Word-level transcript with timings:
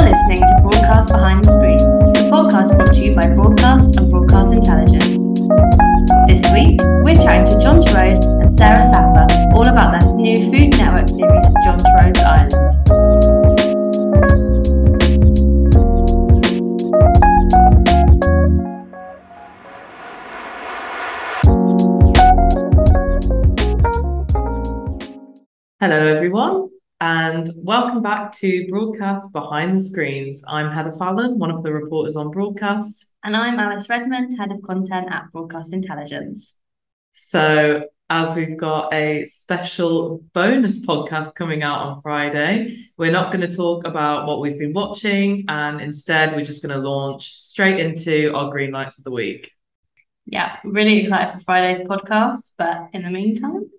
listening 0.00 0.38
to 0.38 0.60
Broadcast 0.62 1.08
Behind 1.08 1.42
the 1.42 1.50
Screens, 1.52 1.94
a 2.18 2.28
podcast 2.30 2.76
brought 2.76 2.92
to 2.92 3.04
you 3.04 3.14
by 3.14 3.30
Broadcast 3.30 3.96
and 3.96 4.10
Broadcast 4.10 4.52
Intelligence. 4.52 5.32
This 6.26 6.44
week, 6.52 6.80
we're 7.02 7.14
chatting 7.14 7.46
to 7.46 7.58
John 7.62 7.80
Torode 7.80 8.22
and 8.42 8.52
Sarah 8.52 8.82
Sapper 8.82 9.26
all 9.54 9.66
about 9.66 9.98
their 9.98 10.12
new 10.12 10.36
Food 10.50 10.76
Network 10.76 11.08
series, 11.08 11.44
John 11.64 11.78
Torode's 11.78 12.20
Island. 12.20 12.52
Hello, 25.80 26.06
everyone, 26.06 26.68
and 27.08 27.50
welcome 27.58 28.02
back 28.02 28.32
to 28.32 28.66
Broadcast 28.68 29.32
Behind 29.32 29.78
the 29.78 29.84
Screens. 29.84 30.42
I'm 30.48 30.72
Heather 30.72 30.90
Fallon, 30.90 31.38
one 31.38 31.52
of 31.52 31.62
the 31.62 31.72
reporters 31.72 32.16
on 32.16 32.32
Broadcast. 32.32 33.06
And 33.22 33.36
I'm 33.36 33.60
Alice 33.60 33.88
Redmond, 33.88 34.36
Head 34.36 34.50
of 34.50 34.60
Content 34.62 35.06
at 35.08 35.30
Broadcast 35.30 35.72
Intelligence. 35.72 36.56
So, 37.12 37.84
as 38.10 38.34
we've 38.34 38.56
got 38.56 38.92
a 38.92 39.22
special 39.22 40.24
bonus 40.32 40.84
podcast 40.84 41.36
coming 41.36 41.62
out 41.62 41.78
on 41.78 42.02
Friday, 42.02 42.88
we're 42.96 43.12
not 43.12 43.32
going 43.32 43.48
to 43.48 43.56
talk 43.56 43.86
about 43.86 44.26
what 44.26 44.40
we've 44.40 44.58
been 44.58 44.72
watching, 44.72 45.44
and 45.46 45.80
instead, 45.80 46.34
we're 46.34 46.44
just 46.44 46.60
going 46.60 46.74
to 46.74 46.84
launch 46.84 47.36
straight 47.36 47.78
into 47.78 48.34
our 48.34 48.50
green 48.50 48.72
lights 48.72 48.98
of 48.98 49.04
the 49.04 49.12
week. 49.12 49.52
Yeah, 50.24 50.56
really 50.64 50.98
excited 50.98 51.32
for 51.32 51.38
Friday's 51.38 51.86
podcast, 51.86 52.54
but 52.58 52.88
in 52.92 53.04
the 53.04 53.10
meantime, 53.10 53.70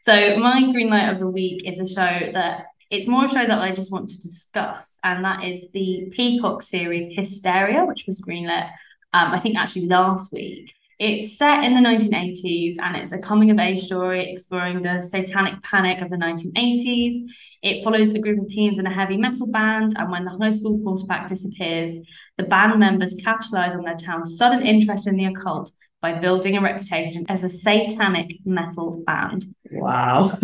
so 0.00 0.36
my 0.38 0.70
green 0.72 0.90
light 0.90 1.12
of 1.12 1.18
the 1.18 1.28
week 1.28 1.62
is 1.64 1.80
a 1.80 1.86
show 1.86 2.32
that 2.32 2.66
it's 2.90 3.08
more 3.08 3.24
a 3.24 3.28
show 3.28 3.46
that 3.46 3.58
I 3.58 3.72
just 3.72 3.90
want 3.90 4.10
to 4.10 4.20
discuss, 4.20 4.98
and 5.02 5.24
that 5.24 5.44
is 5.44 5.66
the 5.72 6.08
Peacock 6.12 6.62
series 6.62 7.08
Hysteria, 7.08 7.84
which 7.84 8.04
was 8.06 8.20
greenlit, 8.20 8.68
um, 9.12 9.32
I 9.32 9.40
think 9.40 9.56
actually 9.56 9.86
last 9.86 10.32
week. 10.32 10.74
It's 11.00 11.36
set 11.36 11.64
in 11.64 11.74
the 11.74 11.80
1980s 11.80 12.76
and 12.80 12.96
it's 12.96 13.10
a 13.10 13.18
coming 13.18 13.50
of 13.50 13.58
age 13.58 13.82
story 13.82 14.30
exploring 14.30 14.80
the 14.80 15.02
satanic 15.02 15.60
panic 15.60 16.00
of 16.00 16.08
the 16.08 16.16
1980s. 16.16 17.14
It 17.62 17.82
follows 17.82 18.10
a 18.12 18.20
group 18.20 18.40
of 18.40 18.46
teens 18.46 18.78
in 18.78 18.86
a 18.86 18.94
heavy 18.94 19.16
metal 19.16 19.48
band, 19.48 19.94
and 19.96 20.10
when 20.10 20.24
the 20.24 20.38
high 20.38 20.50
school 20.50 20.78
quarterback 20.78 21.26
disappears, 21.26 21.96
the 22.38 22.44
band 22.44 22.78
members 22.78 23.20
capitalize 23.24 23.74
on 23.74 23.82
their 23.82 23.96
town's 23.96 24.36
sudden 24.36 24.64
interest 24.64 25.08
in 25.08 25.16
the 25.16 25.26
occult 25.26 25.72
by 26.04 26.12
building 26.12 26.54
a 26.54 26.60
reputation 26.60 27.24
as 27.30 27.44
a 27.44 27.48
satanic 27.48 28.38
metal 28.44 29.02
band. 29.06 29.46
Wow. 29.70 30.36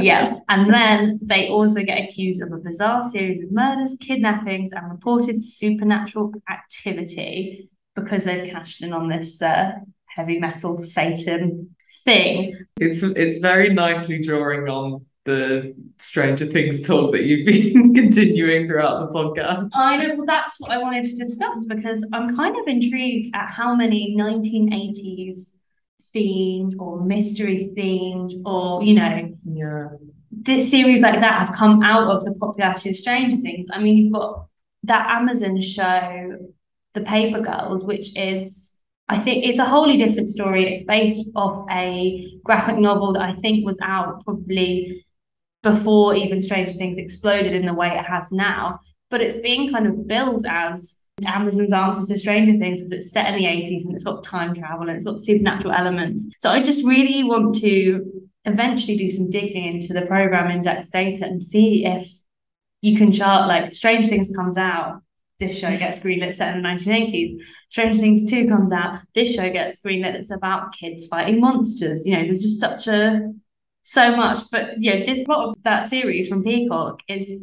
yeah. 0.00 0.36
And 0.48 0.72
then 0.72 1.18
they 1.20 1.48
also 1.48 1.82
get 1.82 2.04
accused 2.04 2.40
of 2.40 2.52
a 2.52 2.58
bizarre 2.58 3.02
series 3.02 3.40
of 3.42 3.50
murders, 3.50 3.96
kidnappings, 3.98 4.70
and 4.70 4.88
reported 4.88 5.42
supernatural 5.42 6.32
activity 6.48 7.68
because 7.96 8.22
they've 8.22 8.48
cashed 8.48 8.84
in 8.84 8.92
on 8.92 9.08
this 9.08 9.42
uh, 9.42 9.72
heavy 10.06 10.38
metal 10.38 10.78
Satan 10.78 11.74
thing. 12.04 12.64
It's 12.76 13.02
it's 13.02 13.38
very 13.38 13.74
nicely 13.74 14.22
drawing 14.22 14.68
on 14.68 15.04
the 15.24 15.74
Stranger 15.98 16.46
Things 16.46 16.86
talk 16.86 17.12
that 17.12 17.22
you've 17.24 17.46
been 17.74 17.94
continuing 17.94 18.66
throughout 18.66 19.00
the 19.00 19.14
podcast. 19.14 19.70
I 19.74 19.96
know, 19.96 20.16
well, 20.16 20.26
that's 20.26 20.58
what 20.60 20.70
I 20.70 20.78
wanted 20.78 21.04
to 21.04 21.16
discuss 21.16 21.64
because 21.66 22.06
I'm 22.12 22.34
kind 22.36 22.56
of 22.58 22.66
intrigued 22.66 23.34
at 23.34 23.48
how 23.48 23.74
many 23.74 24.16
1980s 24.18 25.52
themed 26.14 26.72
or 26.78 27.00
mystery 27.04 27.72
themed 27.76 28.32
or, 28.44 28.82
you 28.82 28.94
know, 28.94 29.32
Yeah. 29.44 29.88
this 30.30 30.70
series 30.70 31.02
like 31.02 31.20
that 31.20 31.38
have 31.46 31.54
come 31.54 31.82
out 31.82 32.08
of 32.10 32.24
the 32.24 32.32
popularity 32.34 32.90
of 32.90 32.96
Stranger 32.96 33.36
Things. 33.36 33.68
I 33.72 33.78
mean, 33.80 33.96
you've 33.96 34.12
got 34.12 34.46
that 34.84 35.08
Amazon 35.10 35.60
show, 35.60 36.38
The 36.94 37.00
Paper 37.02 37.40
Girls, 37.40 37.84
which 37.84 38.16
is 38.16 38.76
I 39.08 39.18
think 39.18 39.44
it's 39.44 39.58
a 39.58 39.64
wholly 39.64 39.96
different 39.96 40.30
story. 40.30 40.72
It's 40.72 40.84
based 40.84 41.28
off 41.36 41.66
a 41.70 42.38
graphic 42.44 42.78
novel 42.78 43.12
that 43.12 43.22
I 43.22 43.34
think 43.34 43.66
was 43.66 43.78
out 43.82 44.24
probably 44.24 45.04
before 45.62 46.14
even 46.14 46.40
Stranger 46.40 46.72
Things 46.72 46.98
exploded 46.98 47.54
in 47.54 47.66
the 47.66 47.74
way 47.74 47.88
it 47.88 48.04
has 48.04 48.32
now. 48.32 48.80
But 49.10 49.20
it's 49.20 49.38
being 49.38 49.70
kind 49.70 49.86
of 49.86 50.06
billed 50.08 50.44
as 50.48 50.98
Amazon's 51.26 51.72
answer 51.72 52.12
to 52.12 52.18
Stranger 52.18 52.58
Things 52.58 52.80
because 52.80 52.92
it's 52.92 53.12
set 53.12 53.32
in 53.32 53.36
the 53.36 53.44
80s 53.44 53.84
and 53.84 53.94
it's 53.94 54.04
got 54.04 54.24
time 54.24 54.54
travel 54.54 54.88
and 54.88 54.96
it's 54.96 55.04
got 55.04 55.20
supernatural 55.20 55.74
elements. 55.74 56.28
So 56.38 56.50
I 56.50 56.62
just 56.62 56.84
really 56.84 57.22
want 57.24 57.54
to 57.56 58.28
eventually 58.44 58.96
do 58.96 59.08
some 59.08 59.30
digging 59.30 59.64
into 59.64 59.92
the 59.92 60.06
program 60.06 60.50
index 60.50 60.90
data 60.90 61.24
and 61.24 61.42
see 61.42 61.84
if 61.84 62.06
you 62.80 62.96
can 62.96 63.12
chart 63.12 63.46
like 63.46 63.72
Stranger 63.72 64.08
Things 64.08 64.32
comes 64.34 64.58
out, 64.58 65.02
this 65.38 65.58
show 65.58 65.76
gets 65.76 66.00
greenlit 66.00 66.32
set 66.32 66.54
in 66.54 66.62
the 66.62 66.68
1980s. 66.68 67.30
Stranger 67.68 67.98
Things 67.98 68.28
2 68.28 68.48
comes 68.48 68.72
out, 68.72 68.98
this 69.14 69.34
show 69.34 69.50
gets 69.50 69.80
greenlit. 69.80 70.14
It's 70.14 70.30
about 70.30 70.72
kids 70.72 71.06
fighting 71.06 71.40
monsters. 71.40 72.06
You 72.06 72.16
know, 72.16 72.24
there's 72.24 72.42
just 72.42 72.60
such 72.60 72.88
a 72.88 73.32
so 73.82 74.16
much. 74.16 74.38
But 74.50 74.82
yeah, 74.82 75.04
the 75.04 75.24
plot 75.24 75.48
of 75.48 75.62
that 75.62 75.88
series 75.88 76.28
from 76.28 76.42
Peacock 76.42 77.02
is 77.08 77.34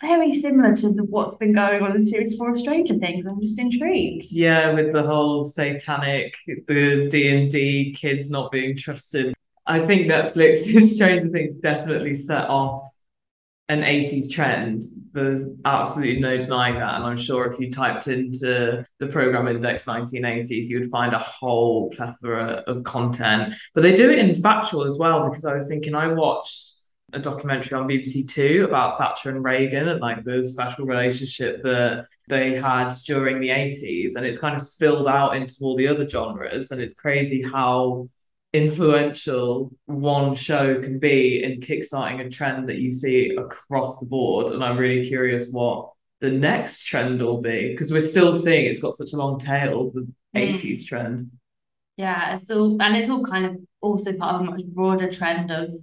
very 0.00 0.30
similar 0.30 0.74
to 0.76 0.92
the, 0.92 1.04
what's 1.04 1.36
been 1.36 1.54
going 1.54 1.82
on 1.82 1.96
in 1.96 2.04
series 2.04 2.36
four 2.36 2.50
of 2.50 2.58
Stranger 2.58 2.94
Things. 2.94 3.26
I'm 3.26 3.40
just 3.40 3.58
intrigued. 3.58 4.26
Yeah, 4.30 4.72
with 4.72 4.92
the 4.92 5.02
whole 5.02 5.44
satanic, 5.44 6.36
the 6.46 7.08
D 7.10 7.28
and 7.28 7.50
D 7.50 7.94
kids 7.96 8.30
not 8.30 8.50
being 8.50 8.76
trusted. 8.76 9.34
I 9.66 9.84
think 9.84 10.10
Netflix's 10.10 10.94
Stranger 10.96 11.28
Things 11.28 11.56
definitely 11.56 12.14
set 12.14 12.48
off 12.48 12.84
an 13.68 13.82
80s 13.82 14.30
trend. 14.30 14.82
There's 15.12 15.50
absolutely 15.64 16.20
no 16.20 16.36
denying 16.36 16.76
that. 16.76 16.94
And 16.94 17.04
I'm 17.04 17.16
sure 17.16 17.50
if 17.50 17.58
you 17.58 17.70
typed 17.70 18.06
into 18.06 18.84
the 19.00 19.06
program 19.08 19.48
index 19.48 19.84
1980s, 19.86 20.66
you 20.68 20.78
would 20.78 20.90
find 20.90 21.12
a 21.14 21.18
whole 21.18 21.90
plethora 21.90 22.62
of 22.68 22.84
content. 22.84 23.54
But 23.74 23.82
they 23.82 23.96
do 23.96 24.08
it 24.10 24.20
in 24.20 24.40
factual 24.40 24.84
as 24.84 24.98
well, 24.98 25.28
because 25.28 25.44
I 25.44 25.54
was 25.54 25.66
thinking 25.66 25.94
I 25.94 26.06
watched 26.08 26.74
a 27.12 27.18
documentary 27.18 27.76
on 27.78 27.88
BBC 27.88 28.28
Two 28.28 28.64
about 28.68 28.98
Thatcher 28.98 29.30
and 29.30 29.42
Reagan 29.42 29.88
and 29.88 30.00
like 30.00 30.24
the 30.24 30.42
special 30.44 30.86
relationship 30.86 31.62
that 31.62 32.06
they 32.28 32.56
had 32.56 32.92
during 33.06 33.40
the 33.40 33.48
80s. 33.48 34.16
And 34.16 34.24
it's 34.24 34.38
kind 34.38 34.54
of 34.54 34.62
spilled 34.62 35.08
out 35.08 35.34
into 35.36 35.54
all 35.62 35.76
the 35.76 35.88
other 35.88 36.08
genres. 36.08 36.70
And 36.70 36.80
it's 36.80 36.94
crazy 36.94 37.42
how 37.42 38.08
influential 38.56 39.72
one 39.86 40.34
show 40.34 40.80
can 40.80 40.98
be 40.98 41.42
in 41.42 41.60
kickstarting 41.60 42.24
a 42.24 42.30
trend 42.30 42.68
that 42.68 42.78
you 42.78 42.90
see 42.90 43.34
across 43.36 43.98
the 43.98 44.06
board. 44.06 44.50
And 44.50 44.62
I'm 44.64 44.76
really 44.78 45.06
curious 45.06 45.48
what 45.50 45.90
the 46.20 46.30
next 46.30 46.84
trend 46.84 47.20
will 47.22 47.40
be 47.42 47.70
because 47.70 47.92
we're 47.92 48.00
still 48.00 48.34
seeing 48.34 48.64
it's 48.66 48.80
got 48.80 48.94
such 48.94 49.12
a 49.12 49.16
long 49.16 49.38
tail, 49.38 49.90
the 49.90 50.06
Mm. 50.34 50.54
80s 50.54 50.84
trend. 50.86 51.30
Yeah, 51.96 52.34
it's 52.34 52.50
all 52.50 52.80
and 52.82 52.94
it's 52.96 53.08
all 53.08 53.24
kind 53.24 53.46
of 53.46 53.56
also 53.80 54.12
part 54.16 54.34
of 54.34 54.40
a 54.42 54.44
much 54.50 54.64
broader 54.66 55.08
trend 55.10 55.50
of 55.50 55.74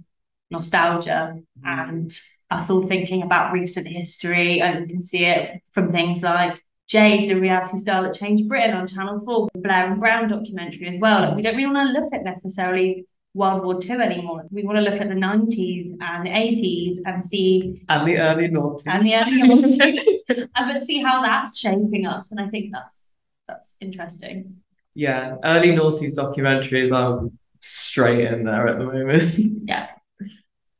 nostalgia 0.50 1.40
and 1.64 2.10
us 2.50 2.70
all 2.70 2.82
thinking 2.82 3.22
about 3.22 3.52
recent 3.52 3.86
history. 3.88 4.60
And 4.60 4.80
you 4.82 4.86
can 4.86 5.00
see 5.00 5.24
it 5.24 5.60
from 5.72 5.90
things 5.90 6.22
like 6.22 6.62
Jade, 6.86 7.30
the 7.30 7.34
reality 7.40 7.76
star 7.78 8.02
that 8.02 8.14
changed 8.14 8.48
Britain 8.48 8.76
on 8.76 8.86
Channel 8.86 9.18
4, 9.20 9.48
Blair 9.56 9.90
and 9.90 10.00
Brown 10.00 10.28
documentary 10.28 10.88
as 10.88 10.98
well. 10.98 11.22
Like 11.22 11.34
we 11.36 11.42
don't 11.42 11.56
really 11.56 11.72
want 11.72 11.94
to 11.94 12.00
look 12.00 12.12
at 12.12 12.24
necessarily 12.24 13.06
World 13.32 13.64
War 13.64 13.78
II 13.82 13.90
anymore. 14.02 14.44
We 14.50 14.62
want 14.64 14.76
to 14.76 14.82
look 14.82 15.00
at 15.00 15.08
the 15.08 15.14
90s 15.14 15.88
and 16.00 16.26
the 16.26 16.30
80s 16.30 16.98
and 17.06 17.24
see 17.24 17.82
And 17.88 18.06
the 18.06 18.18
early 18.18 18.48
noughties. 18.48 18.82
and 18.86 19.02
the 19.04 19.14
early 19.16 19.42
noughties, 19.42 20.18
and 20.28 20.48
but 20.54 20.84
see 20.84 21.02
how 21.02 21.22
that's 21.22 21.58
shaping 21.58 22.06
us. 22.06 22.30
And 22.30 22.40
I 22.40 22.48
think 22.48 22.72
that's 22.72 23.10
that's 23.48 23.76
interesting. 23.80 24.56
yeah, 24.94 25.36
early 25.42 25.68
noughties 25.72 26.16
documentaries 26.16 26.92
are 26.92 27.28
straight 27.60 28.26
in 28.30 28.44
there 28.44 28.68
at 28.68 28.78
the 28.78 28.84
moment. 28.84 29.34
Yeah. 29.66 29.88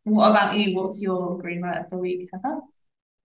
What 0.05 0.31
about 0.31 0.55
you? 0.57 0.77
What's 0.77 1.01
your 1.01 1.39
green 1.39 1.63
light 1.63 1.79
of 1.79 1.89
the 1.91 1.97
week, 1.97 2.29
Heather? 2.33 2.61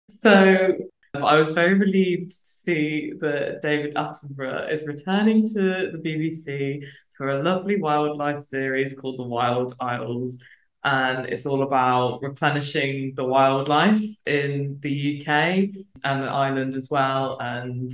So 0.10 0.78
I 1.16 1.38
was 1.38 1.52
very 1.52 1.74
relieved 1.74 2.32
to 2.32 2.38
see 2.38 3.14
that 3.20 3.62
David 3.62 3.96
Attenborough 3.96 4.72
is 4.72 4.86
returning 4.86 5.46
to 5.48 5.92
the 5.92 6.02
BBC 6.04 6.84
for 7.18 7.30
a 7.30 7.42
lovely 7.42 7.82
wildlife 7.82 8.42
series 8.42 8.94
called 8.94 9.18
The 9.18 9.24
Wild 9.24 9.76
Isles. 9.80 10.42
And 10.84 11.26
it's 11.26 11.46
all 11.46 11.64
about 11.64 12.22
replenishing 12.22 13.14
the 13.16 13.26
wildlife 13.26 14.06
in 14.26 14.80
the 14.82 15.20
UK 15.20 15.84
and 16.04 16.24
Ireland 16.24 16.76
as 16.76 16.90
well. 16.92 17.38
And 17.42 17.92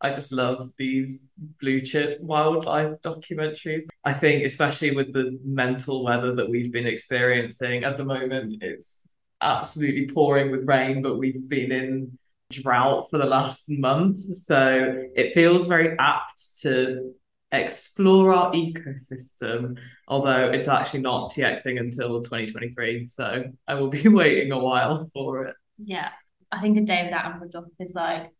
I 0.00 0.12
just 0.12 0.32
love 0.32 0.70
these 0.76 1.20
blue 1.60 1.80
chip 1.80 2.20
wildlife 2.20 3.00
documentaries. 3.00 3.84
I 4.04 4.12
think, 4.12 4.44
especially 4.44 4.94
with 4.94 5.12
the 5.12 5.38
mental 5.44 6.04
weather 6.04 6.34
that 6.34 6.50
we've 6.50 6.72
been 6.72 6.86
experiencing 6.86 7.84
at 7.84 7.96
the 7.96 8.04
moment, 8.04 8.62
it's 8.62 9.06
absolutely 9.40 10.08
pouring 10.08 10.50
with 10.50 10.66
rain, 10.66 11.00
but 11.00 11.18
we've 11.18 11.48
been 11.48 11.70
in 11.70 12.18
drought 12.50 13.08
for 13.10 13.18
the 13.18 13.24
last 13.24 13.68
month. 13.68 14.20
So 14.34 15.04
it 15.14 15.34
feels 15.34 15.66
very 15.66 15.96
apt 15.98 16.60
to 16.62 17.12
explore 17.52 18.32
our 18.34 18.52
ecosystem, 18.52 19.78
although 20.08 20.50
it's 20.50 20.68
actually 20.68 21.00
not 21.00 21.32
TXing 21.32 21.78
until 21.78 22.22
2023. 22.22 23.06
So 23.06 23.44
I 23.66 23.74
will 23.74 23.88
be 23.88 24.08
waiting 24.08 24.52
a 24.52 24.58
while 24.58 25.10
for 25.12 25.44
it. 25.46 25.56
Yeah. 25.78 26.10
I 26.52 26.60
think 26.60 26.78
a 26.78 26.82
David 26.82 27.12
Attenborough 27.12 27.50
doc 27.50 27.64
is 27.80 27.94
like 27.94 28.30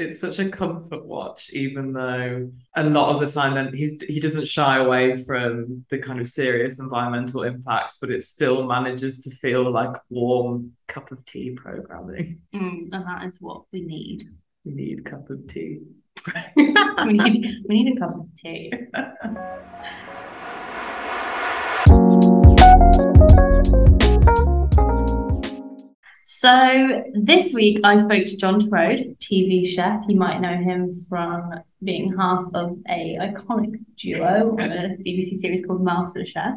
it's 0.00 0.18
such 0.18 0.38
a 0.38 0.48
comfort 0.48 1.04
watch, 1.04 1.50
even 1.52 1.92
though 1.92 2.50
a 2.74 2.82
lot 2.82 3.14
of 3.14 3.20
the 3.20 3.26
time 3.32 3.54
then 3.54 3.74
he's 3.74 4.00
he 4.02 4.18
doesn't 4.18 4.48
shy 4.48 4.78
away 4.78 5.22
from 5.22 5.84
the 5.90 5.98
kind 5.98 6.20
of 6.20 6.26
serious 6.26 6.80
environmental 6.80 7.42
impacts, 7.42 7.98
but 8.00 8.10
it 8.10 8.22
still 8.22 8.64
manages 8.66 9.22
to 9.24 9.30
feel 9.30 9.70
like 9.70 9.94
warm 10.08 10.72
cup 10.88 11.12
of 11.12 11.24
tea 11.26 11.50
programming. 11.50 12.40
mm, 12.54 12.88
and 12.92 12.92
that 12.92 13.24
is 13.24 13.40
what 13.40 13.64
we 13.72 13.82
need. 13.82 14.24
We 14.64 14.72
need 14.72 15.04
cup 15.04 15.28
of 15.30 15.46
tea. 15.46 15.80
we 16.56 17.12
need 17.12 17.64
we 17.68 17.82
need 17.82 17.96
a 17.96 18.00
cup 18.00 18.14
of 18.16 18.26
tea. 18.36 18.72
So 26.40 27.04
this 27.12 27.52
week 27.52 27.80
I 27.84 27.96
spoke 27.96 28.24
to 28.24 28.34
John 28.34 28.62
Torode, 28.62 29.14
TV 29.18 29.66
chef. 29.66 30.00
You 30.08 30.16
might 30.16 30.40
know 30.40 30.56
him 30.56 30.94
from 31.06 31.52
being 31.84 32.16
half 32.16 32.46
of 32.54 32.78
a 32.88 33.18
iconic 33.20 33.78
duo 33.96 34.56
on 34.58 34.72
a 34.72 34.96
BBC 35.06 35.36
series 35.36 35.62
called 35.62 35.84
Master 35.84 36.24
Chef. 36.24 36.54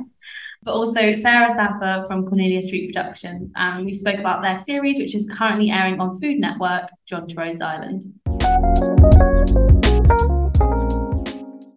But 0.62 0.72
also 0.72 1.12
Sarah 1.12 1.50
Zappa 1.50 2.08
from 2.08 2.26
Cornelia 2.26 2.64
Street 2.64 2.94
Productions, 2.94 3.52
and 3.58 3.86
we 3.86 3.94
spoke 3.94 4.20
about 4.20 4.42
their 4.42 4.58
series, 4.58 4.98
which 5.00 5.16
is 5.16 5.28
currently 5.30 5.70
airing 5.70 6.00
on 6.00 6.18
Food 6.18 6.40
Network, 6.40 6.90
John 7.06 7.28
Torode's 7.28 7.60
Island. 7.60 8.06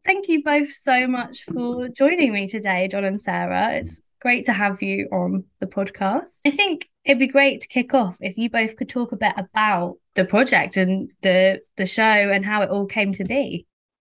Thank 0.04 0.28
you 0.28 0.44
both 0.44 0.72
so 0.72 1.08
much 1.08 1.42
for 1.42 1.88
joining 1.88 2.32
me 2.32 2.46
today, 2.46 2.86
John 2.86 3.04
and 3.04 3.20
Sarah. 3.20 3.72
It's 3.72 4.00
great 4.20 4.46
to 4.46 4.52
have 4.52 4.80
you 4.80 5.08
on 5.10 5.42
the 5.58 5.66
podcast. 5.66 6.42
I 6.46 6.50
think 6.50 6.88
it'd 7.06 7.18
be 7.18 7.26
great 7.28 7.60
to 7.62 7.68
kick 7.68 7.94
off 7.94 8.18
if 8.20 8.36
you 8.36 8.50
both 8.50 8.76
could 8.76 8.88
talk 8.88 9.12
a 9.12 9.16
bit 9.16 9.32
about 9.36 9.96
the 10.14 10.24
project 10.24 10.76
and 10.76 11.10
the 11.22 11.60
the 11.76 11.86
show 11.86 12.02
and 12.02 12.44
how 12.44 12.62
it 12.62 12.70
all 12.70 12.86
came 12.86 13.12
to 13.12 13.24
be. 13.24 13.66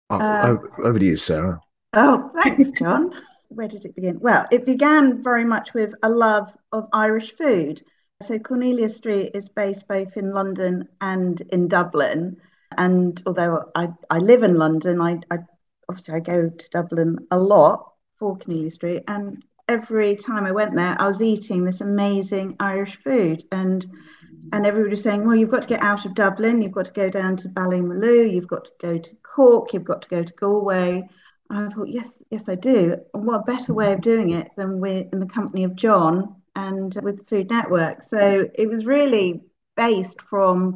Oh, 0.10 0.18
uh, 0.18 0.58
over 0.84 1.00
to 1.00 1.06
you, 1.06 1.18
Sarah. 1.18 1.60
Oh, 1.94 2.32
thanks, 2.44 2.72
John. 2.72 3.12
Where 3.50 3.68
did 3.68 3.86
it 3.86 3.96
begin? 3.96 4.20
Well, 4.20 4.46
it 4.52 4.66
began 4.66 5.24
very 5.24 5.44
much 5.44 5.74
with 5.74 5.94
a 6.04 6.10
love 6.10 6.56
of 6.72 6.88
Irish 6.94 7.36
food. 7.36 7.82
So 8.22 8.38
Cornelia 8.38 8.90
Street 8.90 9.32
is 9.34 9.50
based 9.50 9.88
both 9.88 10.18
in 10.18 10.34
London 10.34 10.88
and 11.02 11.40
in 11.50 11.68
Dublin. 11.68 12.38
And 12.78 13.20
although 13.26 13.72
I, 13.74 13.90
I 14.10 14.20
live 14.20 14.44
in 14.44 14.56
London, 14.56 15.02
I, 15.02 15.20
I 15.32 15.40
obviously 15.88 16.16
I 16.16 16.20
go 16.20 16.50
to 16.50 16.70
Dublin 16.70 17.28
a 17.32 17.40
lot 17.40 17.94
for 18.20 18.38
Cornelia 18.38 18.70
Street. 18.70 19.04
And 19.08 19.44
every 19.70 20.16
time 20.16 20.46
I 20.46 20.52
went 20.52 20.76
there, 20.76 20.96
I 21.00 21.08
was 21.08 21.22
eating 21.22 21.64
this 21.64 21.80
amazing 21.80 22.58
Irish 22.60 22.98
food. 23.02 23.44
And 23.52 23.86
mm. 23.86 24.50
and 24.52 24.66
everybody 24.66 24.92
was 24.92 25.04
saying, 25.04 25.26
well, 25.26 25.36
you've 25.36 25.52
got 25.52 25.62
to 25.62 25.70
get 25.70 25.82
out 25.82 26.06
of 26.06 26.16
Dublin, 26.16 26.62
you've 26.62 26.74
got 26.80 26.86
to 26.86 26.92
go 27.04 27.10
down 27.10 27.38
to 27.38 27.50
Ballymaloe, 27.50 28.34
you've 28.34 28.48
got 28.48 28.66
to 28.66 28.72
go 28.82 28.98
to 28.98 29.16
Cork, 29.24 29.74
you've 29.74 29.92
got 29.92 30.02
to 30.02 30.10
go 30.10 30.24
to 30.24 30.34
Galway. 30.34 31.08
And 31.52 31.68
I 31.68 31.70
thought, 31.70 31.88
yes, 31.88 32.22
yes, 32.30 32.50
I 32.50 32.56
do. 32.56 32.98
And 33.14 33.26
what 33.26 33.46
better 33.46 33.74
way 33.74 33.94
of 33.94 34.02
doing 34.02 34.32
it 34.32 34.52
than 34.58 34.80
we're 34.80 35.08
in 35.14 35.20
the 35.20 35.26
company 35.26 35.64
of 35.64 35.76
John 35.76 36.36
and 36.56 36.94
with 37.02 37.28
Food 37.28 37.50
Network. 37.50 38.04
So 38.04 38.50
it 38.54 38.68
was 38.68 38.86
really 38.86 39.42
based 39.76 40.22
from 40.22 40.76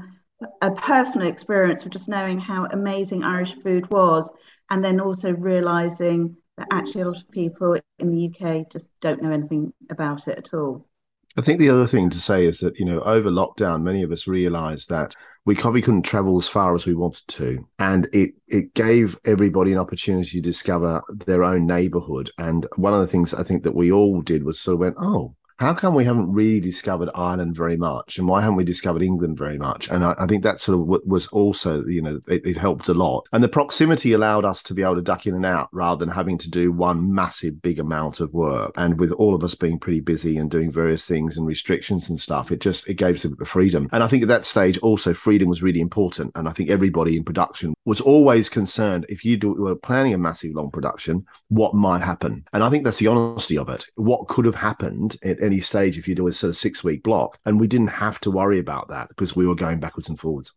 a 0.62 0.72
personal 0.72 1.28
experience 1.28 1.84
of 1.84 1.92
just 1.92 2.10
knowing 2.10 2.40
how 2.40 2.66
amazing 2.66 3.24
Irish 3.24 3.56
food 3.62 3.90
was, 3.92 4.32
and 4.70 4.84
then 4.84 5.00
also 5.00 5.32
realizing 5.34 6.38
that 6.58 6.68
actually 6.72 7.02
a 7.02 7.08
lot 7.08 7.18
of 7.18 7.32
people 7.32 7.78
in 8.00 8.12
the 8.12 8.28
UK 8.28 8.70
just 8.72 8.90
don't 9.02 9.22
know 9.22 9.32
anything 9.32 9.74
about 9.90 10.28
it 10.28 10.38
at 10.38 10.54
all. 10.54 10.88
I 11.36 11.42
think 11.42 11.60
the 11.60 11.70
other 11.70 11.88
thing 11.88 12.12
to 12.12 12.22
say 12.22 12.46
is 12.46 12.60
that, 12.60 12.78
you 12.78 12.86
know, 12.86 13.00
over 13.00 13.32
lockdown, 13.32 13.82
many 13.82 14.04
of 14.04 14.12
us 14.12 14.28
realized 14.28 14.90
that 14.90 15.16
we 15.46 15.56
probably 15.56 15.82
couldn't 15.82 16.04
travel 16.04 16.38
as 16.38 16.48
far 16.48 16.76
as 16.76 16.86
we 16.86 16.94
wanted 16.94 17.28
to. 17.28 17.68
And 17.80 18.08
it, 18.14 18.36
it 18.48 18.76
gave 18.76 19.18
everybody 19.26 19.72
an 19.72 19.80
opportunity 19.80 20.30
to 20.30 20.42
discover 20.42 21.02
their 21.10 21.44
own 21.44 21.66
neighborhood. 21.66 22.30
And 22.38 22.68
one 22.76 22.94
of 22.94 23.02
the 23.02 23.08
things 23.08 23.34
I 23.34 23.42
think 23.42 23.64
that 23.64 23.76
we 23.76 23.92
all 23.92 24.22
did 24.22 24.44
was 24.44 24.60
sort 24.60 24.76
of 24.76 24.80
went, 24.82 24.96
oh, 25.00 25.36
how 25.64 25.74
come 25.74 25.96
we 25.96 26.04
haven't 26.04 26.34
really 26.34 26.60
discovered 26.60 27.10
Ireland 27.16 27.56
very 27.56 27.78
much, 27.78 28.18
and 28.18 28.28
why 28.28 28.42
haven't 28.42 28.58
we 28.58 28.66
discovered 28.66 29.02
England 29.02 29.38
very 29.38 29.58
much? 29.58 29.90
And 29.90 30.04
I, 30.04 30.14
I 30.20 30.28
think 30.28 30.44
that 30.44 30.60
sort 30.60 30.78
of 30.78 31.08
was 31.08 31.28
also, 31.28 31.86
you 31.86 32.02
know, 32.02 32.20
it, 32.28 32.46
it, 32.46 32.58
helped 32.58 32.90
a 32.90 32.94
lot. 32.94 33.28
And 33.32 33.44
the 33.44 33.48
proximity 33.48 34.12
allowed 34.12 34.44
us 34.44 34.62
to 34.64 34.74
be 34.74 34.84
able 34.84 34.96
to 34.96 35.02
duck 35.02 35.26
in 35.26 35.36
and 35.36 35.46
out 35.46 35.70
rather 35.72 36.00
than 36.00 36.14
having 36.14 36.38
to 36.40 36.50
do 36.50 36.72
one 36.72 37.14
massive 37.14 37.62
big 37.62 37.80
amount 37.80 38.20
of 38.20 38.34
work. 38.34 38.74
And 38.76 39.00
with 39.00 39.12
all 39.14 39.34
of 39.34 39.44
us 39.44 39.56
being 39.56 39.80
pretty 39.80 40.02
busy 40.02 40.38
and 40.38 40.52
doing 40.52 40.72
various 40.72 41.06
things 41.06 41.38
and 41.38 41.48
restrictions 41.48 42.10
and 42.10 42.20
stuff, 42.20 42.52
it 42.52 42.60
just 42.60 42.88
it 42.90 42.96
gave 42.96 43.16
us 43.16 43.26
a 43.26 43.30
bit 43.30 43.42
of 43.42 43.48
freedom. 43.48 43.88
And 43.94 44.04
I 44.04 44.08
think 44.08 44.24
at 44.24 44.30
that 44.30 44.46
stage 44.46 44.78
also 44.80 45.14
freedom 45.14 45.48
was 45.48 45.64
really 45.64 45.82
important. 45.82 46.34
And 46.36 46.50
I 46.50 46.52
think 46.52 46.70
everybody 46.70 47.16
in 47.16 47.24
production 47.24 47.74
was 47.86 48.02
always 48.02 48.50
concerned 48.50 49.06
if 49.10 49.26
you 49.26 49.38
do, 49.38 49.54
were 49.54 49.76
planning 49.76 50.14
a 50.14 50.18
massive 50.18 50.54
long 50.54 50.72
production, 50.72 51.26
what 51.50 51.74
might 51.74 52.02
happen? 52.02 52.46
And 52.54 52.64
I 52.64 52.70
think 52.70 52.84
that's 52.84 53.00
the 53.00 53.08
honesty 53.08 53.58
of 53.58 53.70
it. 53.70 53.86
What 53.96 54.28
could 54.28 54.46
have 54.46 54.56
happened 54.56 55.18
at 55.24 55.42
any 55.42 55.53
stage 55.62 55.98
if 55.98 56.08
you 56.08 56.16
do 56.16 56.28
a 56.28 56.34
sort 56.34 56.50
of 56.50 56.58
six 56.58 56.84
week 56.84 57.04
block. 57.04 57.40
And 57.46 57.60
we 57.60 57.68
didn't 57.68 57.88
have 57.88 58.20
to 58.22 58.32
worry 58.32 58.60
about 58.60 58.90
that 58.90 59.10
because 59.10 59.36
we 59.36 59.48
were 59.48 59.56
going 59.56 59.80
backwards 59.80 60.10
and 60.10 60.20
forwards. 60.20 60.54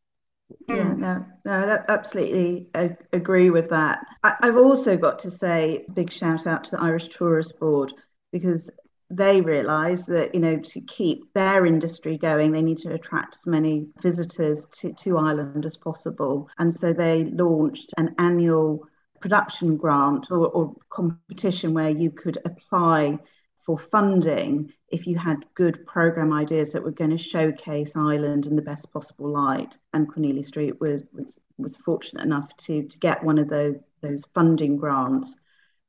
Yeah, 0.69 0.93
no, 0.93 1.25
no, 1.45 1.53
I 1.53 1.93
absolutely 1.93 2.69
agree 3.13 3.51
with 3.51 3.71
that. 3.71 4.07
I, 4.23 4.37
have 4.43 4.57
also 4.57 4.97
got 4.97 5.19
to 5.21 5.31
say, 5.31 5.85
big 5.93 6.13
shout 6.13 6.47
out 6.47 6.65
to 6.65 6.71
the 6.73 6.81
Irish 6.81 7.09
Tourist 7.09 7.59
Board 7.59 7.93
because 8.33 8.71
they 9.11 9.41
realise 9.41 10.05
that 10.07 10.35
you 10.35 10.41
know 10.41 10.57
to 10.57 10.81
keep 10.81 11.33
their 11.33 11.67
industry 11.67 12.19
going, 12.19 12.53
they 12.53 12.63
need 12.63 12.79
to 12.79 12.93
attract 12.93 13.37
as 13.37 13.47
many 13.47 13.89
visitors 14.03 14.67
to, 14.73 14.93
to 14.95 15.19
Ireland 15.19 15.65
as 15.65 15.77
possible, 15.77 16.49
and 16.59 16.73
so 16.73 16.93
they 16.93 17.25
launched 17.25 17.93
an 17.97 18.15
annual 18.19 18.87
production 19.21 19.77
grant 19.77 20.31
or, 20.31 20.49
or 20.49 20.77
competition 20.91 21.75
where 21.75 21.91
you 21.91 22.11
could 22.11 22.39
apply 22.45 23.19
for 23.67 23.77
funding 23.77 24.73
if 24.89 25.07
you 25.07 25.19
had 25.19 25.45
good 25.55 25.85
program 25.87 26.33
ideas 26.33 26.73
that 26.73 26.83
were 26.83 26.93
going 26.93 27.11
to 27.11 27.19
showcase 27.19 27.97
Ireland 27.97 28.47
in 28.47 28.55
the 28.55 28.63
best 28.63 28.91
possible 28.93 29.29
light. 29.29 29.77
And 29.93 30.11
Cornelia 30.11 30.45
Street 30.45 30.81
was 30.81 31.03
was, 31.13 31.39
was 31.59 31.77
fortunate 31.77 32.23
enough 32.25 32.57
to 32.59 32.85
to 32.85 32.99
get 32.99 33.25
one 33.25 33.39
of 33.39 33.49
those 33.49 33.77
those 34.01 34.25
funding 34.35 34.77
grants. 34.77 35.37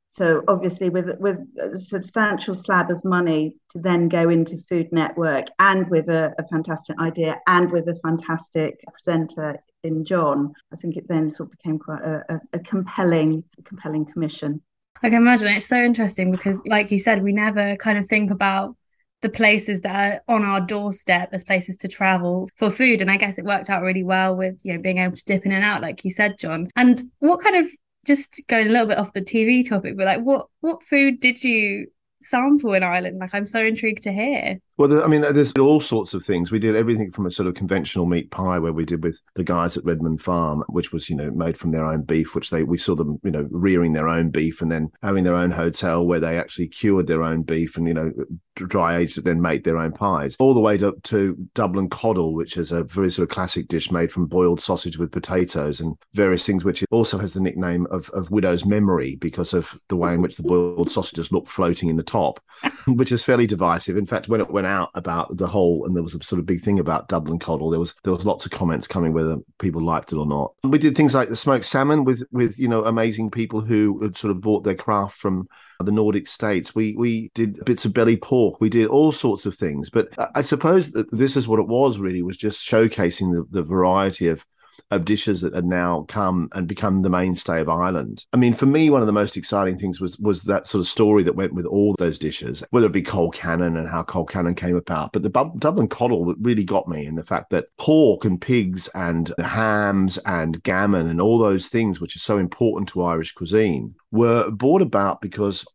So 0.08 0.42
obviously, 0.48 0.88
with 0.88 1.20
with 1.20 1.38
a 1.60 1.78
substantial 1.78 2.54
slab 2.54 2.90
of 2.90 3.04
money 3.04 3.56
to 3.70 3.78
then 3.78 4.08
go 4.08 4.30
into 4.30 4.56
Food 4.56 4.88
Network, 4.90 5.46
and 5.58 5.88
with 5.90 6.08
a, 6.08 6.34
a 6.38 6.48
fantastic 6.48 6.98
idea, 6.98 7.40
and 7.46 7.70
with 7.70 7.88
a 7.88 7.94
fantastic 7.96 8.82
presenter 8.90 9.58
in 9.84 10.04
John, 10.04 10.54
I 10.72 10.76
think 10.76 10.96
it 10.96 11.06
then 11.08 11.30
sort 11.30 11.48
of 11.48 11.58
became 11.58 11.78
quite 11.78 12.02
a, 12.02 12.24
a, 12.28 12.40
a 12.54 12.58
compelling, 12.58 13.44
compelling 13.64 14.06
commission. 14.06 14.62
I 15.02 15.10
can 15.10 15.22
imagine 15.22 15.48
it's 15.48 15.66
so 15.66 15.82
interesting 15.82 16.30
because, 16.30 16.60
like 16.66 16.90
you 16.90 16.98
said, 16.98 17.22
we 17.22 17.32
never 17.32 17.76
kind 17.76 17.98
of 17.98 18.06
think 18.06 18.30
about 18.30 18.76
the 19.20 19.28
places 19.28 19.80
that 19.82 20.22
are 20.28 20.34
on 20.34 20.44
our 20.44 20.60
doorstep 20.60 21.30
as 21.32 21.42
places 21.44 21.76
to 21.78 21.88
travel 21.88 22.48
for 22.56 22.70
food. 22.70 23.00
And 23.00 23.10
I 23.10 23.16
guess 23.16 23.38
it 23.38 23.44
worked 23.44 23.68
out 23.68 23.82
really 23.82 24.04
well 24.04 24.36
with, 24.36 24.60
you 24.64 24.72
know, 24.72 24.80
being 24.80 24.98
able 24.98 25.16
to 25.16 25.24
dip 25.24 25.44
in 25.44 25.52
and 25.52 25.64
out, 25.64 25.82
like 25.82 26.04
you 26.04 26.10
said, 26.10 26.38
John. 26.38 26.68
And 26.76 27.02
what 27.18 27.40
kind 27.40 27.56
of 27.56 27.68
just 28.06 28.40
going 28.48 28.68
a 28.68 28.70
little 28.70 28.86
bit 28.86 28.98
off 28.98 29.12
the 29.12 29.20
TV 29.20 29.68
topic, 29.68 29.96
but 29.96 30.06
like 30.06 30.22
what 30.22 30.46
what 30.60 30.82
food 30.82 31.20
did 31.20 31.42
you 31.42 31.88
sample 32.22 32.74
in 32.74 32.82
Ireland? 32.82 33.18
Like 33.18 33.34
I'm 33.34 33.44
so 33.44 33.64
intrigued 33.64 34.04
to 34.04 34.12
hear. 34.12 34.58
Well, 34.78 35.02
I 35.02 35.08
mean, 35.08 35.24
uh, 35.24 35.32
there's 35.32 35.52
all 35.54 35.80
sorts 35.80 36.14
of 36.14 36.24
things. 36.24 36.52
We 36.52 36.60
did 36.60 36.76
everything 36.76 37.10
from 37.10 37.26
a 37.26 37.32
sort 37.32 37.48
of 37.48 37.54
conventional 37.54 38.06
meat 38.06 38.30
pie, 38.30 38.60
where 38.60 38.72
we 38.72 38.84
did 38.84 39.02
with 39.02 39.20
the 39.34 39.42
guys 39.42 39.76
at 39.76 39.84
Redmond 39.84 40.22
Farm, 40.22 40.62
which 40.68 40.92
was 40.92 41.10
you 41.10 41.16
know 41.16 41.32
made 41.32 41.56
from 41.56 41.72
their 41.72 41.84
own 41.84 42.02
beef, 42.02 42.36
which 42.36 42.50
they 42.50 42.62
we 42.62 42.78
saw 42.78 42.94
them 42.94 43.18
you 43.24 43.32
know 43.32 43.48
rearing 43.50 43.92
their 43.92 44.08
own 44.08 44.30
beef 44.30 44.62
and 44.62 44.70
then 44.70 44.90
having 45.02 45.24
their 45.24 45.34
own 45.34 45.50
hotel 45.50 46.06
where 46.06 46.20
they 46.20 46.38
actually 46.38 46.68
cured 46.68 47.08
their 47.08 47.24
own 47.24 47.42
beef 47.42 47.76
and 47.76 47.88
you 47.88 47.94
know 47.94 48.12
dry 48.54 48.98
aged 48.98 49.18
it, 49.18 49.24
then 49.24 49.40
make 49.40 49.64
their 49.64 49.78
own 49.78 49.92
pies. 49.92 50.36
All 50.38 50.54
the 50.54 50.60
way 50.60 50.76
to, 50.78 50.96
to 51.04 51.36
Dublin 51.54 51.88
coddle, 51.88 52.34
which 52.34 52.56
is 52.56 52.72
a 52.72 52.84
very 52.84 53.10
sort 53.10 53.24
of 53.24 53.34
classic 53.34 53.68
dish 53.68 53.90
made 53.90 54.10
from 54.10 54.26
boiled 54.26 54.60
sausage 54.60 54.98
with 54.98 55.12
potatoes 55.12 55.80
and 55.80 55.96
various 56.14 56.44
things, 56.46 56.64
which 56.64 56.84
also 56.90 57.18
has 57.18 57.34
the 57.34 57.40
nickname 57.40 57.86
of 57.90 58.10
of 58.10 58.30
widow's 58.30 58.64
memory 58.64 59.16
because 59.16 59.52
of 59.52 59.74
the 59.88 59.96
way 59.96 60.14
in 60.14 60.22
which 60.22 60.36
the 60.36 60.42
boiled 60.44 60.90
sausages 60.90 61.32
look 61.32 61.48
floating 61.48 61.88
in 61.88 61.96
the 61.96 62.02
top, 62.04 62.40
which 62.86 63.10
is 63.10 63.24
fairly 63.24 63.46
divisive. 63.46 63.96
In 63.96 64.06
fact, 64.06 64.28
when 64.28 64.40
it 64.40 64.50
went 64.50 64.67
out 64.68 64.90
about 64.94 65.36
the 65.36 65.46
whole, 65.46 65.84
and 65.84 65.96
there 65.96 66.02
was 66.02 66.14
a 66.14 66.22
sort 66.22 66.38
of 66.38 66.46
big 66.46 66.60
thing 66.60 66.78
about 66.78 67.08
Dublin 67.08 67.38
coddle. 67.38 67.70
There 67.70 67.80
was 67.80 67.94
there 68.04 68.12
was 68.12 68.24
lots 68.24 68.44
of 68.44 68.52
comments 68.52 68.86
coming 68.86 69.12
whether 69.12 69.38
people 69.58 69.82
liked 69.82 70.12
it 70.12 70.16
or 70.16 70.26
not. 70.26 70.52
We 70.62 70.78
did 70.78 70.96
things 70.96 71.14
like 71.14 71.28
the 71.28 71.36
smoked 71.36 71.64
salmon 71.64 72.04
with 72.04 72.22
with 72.30 72.58
you 72.58 72.68
know 72.68 72.84
amazing 72.84 73.30
people 73.30 73.60
who 73.60 74.00
had 74.02 74.16
sort 74.16 74.30
of 74.30 74.40
bought 74.40 74.64
their 74.64 74.74
craft 74.76 75.18
from 75.18 75.48
the 75.80 75.92
Nordic 75.92 76.28
states. 76.28 76.74
We 76.74 76.94
we 76.96 77.30
did 77.34 77.64
bits 77.64 77.84
of 77.84 77.94
belly 77.94 78.16
pork. 78.16 78.60
We 78.60 78.68
did 78.68 78.86
all 78.86 79.12
sorts 79.12 79.46
of 79.46 79.56
things. 79.56 79.90
But 79.90 80.08
I 80.34 80.42
suppose 80.42 80.92
that 80.92 81.10
this 81.10 81.36
is 81.36 81.48
what 81.48 81.60
it 81.60 81.68
was 81.68 81.98
really 81.98 82.22
was 82.22 82.36
just 82.36 82.68
showcasing 82.68 83.34
the, 83.34 83.46
the 83.50 83.62
variety 83.62 84.28
of 84.28 84.44
of 84.90 85.04
dishes 85.04 85.40
that 85.40 85.54
had 85.54 85.64
now 85.64 86.04
come 86.08 86.48
and 86.52 86.66
become 86.66 87.02
the 87.02 87.10
mainstay 87.10 87.60
of 87.60 87.68
Ireland. 87.68 88.24
I 88.32 88.36
mean, 88.36 88.54
for 88.54 88.66
me, 88.66 88.90
one 88.90 89.00
of 89.00 89.06
the 89.06 89.12
most 89.12 89.36
exciting 89.36 89.78
things 89.78 90.00
was 90.00 90.18
was 90.18 90.42
that 90.44 90.66
sort 90.66 90.80
of 90.80 90.88
story 90.88 91.22
that 91.24 91.36
went 91.36 91.54
with 91.54 91.66
all 91.66 91.94
those 91.98 92.18
dishes, 92.18 92.64
whether 92.70 92.86
it 92.86 92.92
be 92.92 93.02
Colcannon 93.02 93.78
and 93.78 93.88
how 93.88 94.02
Colcannon 94.02 94.56
came 94.56 94.76
about. 94.76 95.12
But 95.12 95.22
the 95.22 95.50
Dublin 95.58 95.88
coddle 95.88 96.26
that 96.26 96.36
really 96.40 96.64
got 96.64 96.88
me 96.88 97.06
in 97.06 97.14
the 97.14 97.24
fact 97.24 97.50
that 97.50 97.76
pork 97.76 98.24
and 98.24 98.40
pigs 98.40 98.88
and 98.94 99.32
hams 99.38 100.18
and 100.18 100.62
gammon 100.62 101.08
and 101.08 101.20
all 101.20 101.38
those 101.38 101.68
things, 101.68 102.00
which 102.00 102.16
are 102.16 102.20
so 102.20 102.38
important 102.38 102.88
to 102.90 103.02
Irish 103.02 103.32
cuisine, 103.32 103.94
were 104.10 104.50
brought 104.50 104.82
about 104.82 105.20
because 105.20 105.66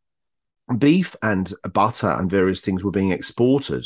beef 0.78 1.16
and 1.22 1.54
butter 1.74 2.10
and 2.10 2.32
various 2.32 2.62
things 2.62 2.84
were 2.84 2.92
being 2.92 3.12
exported 3.12 3.86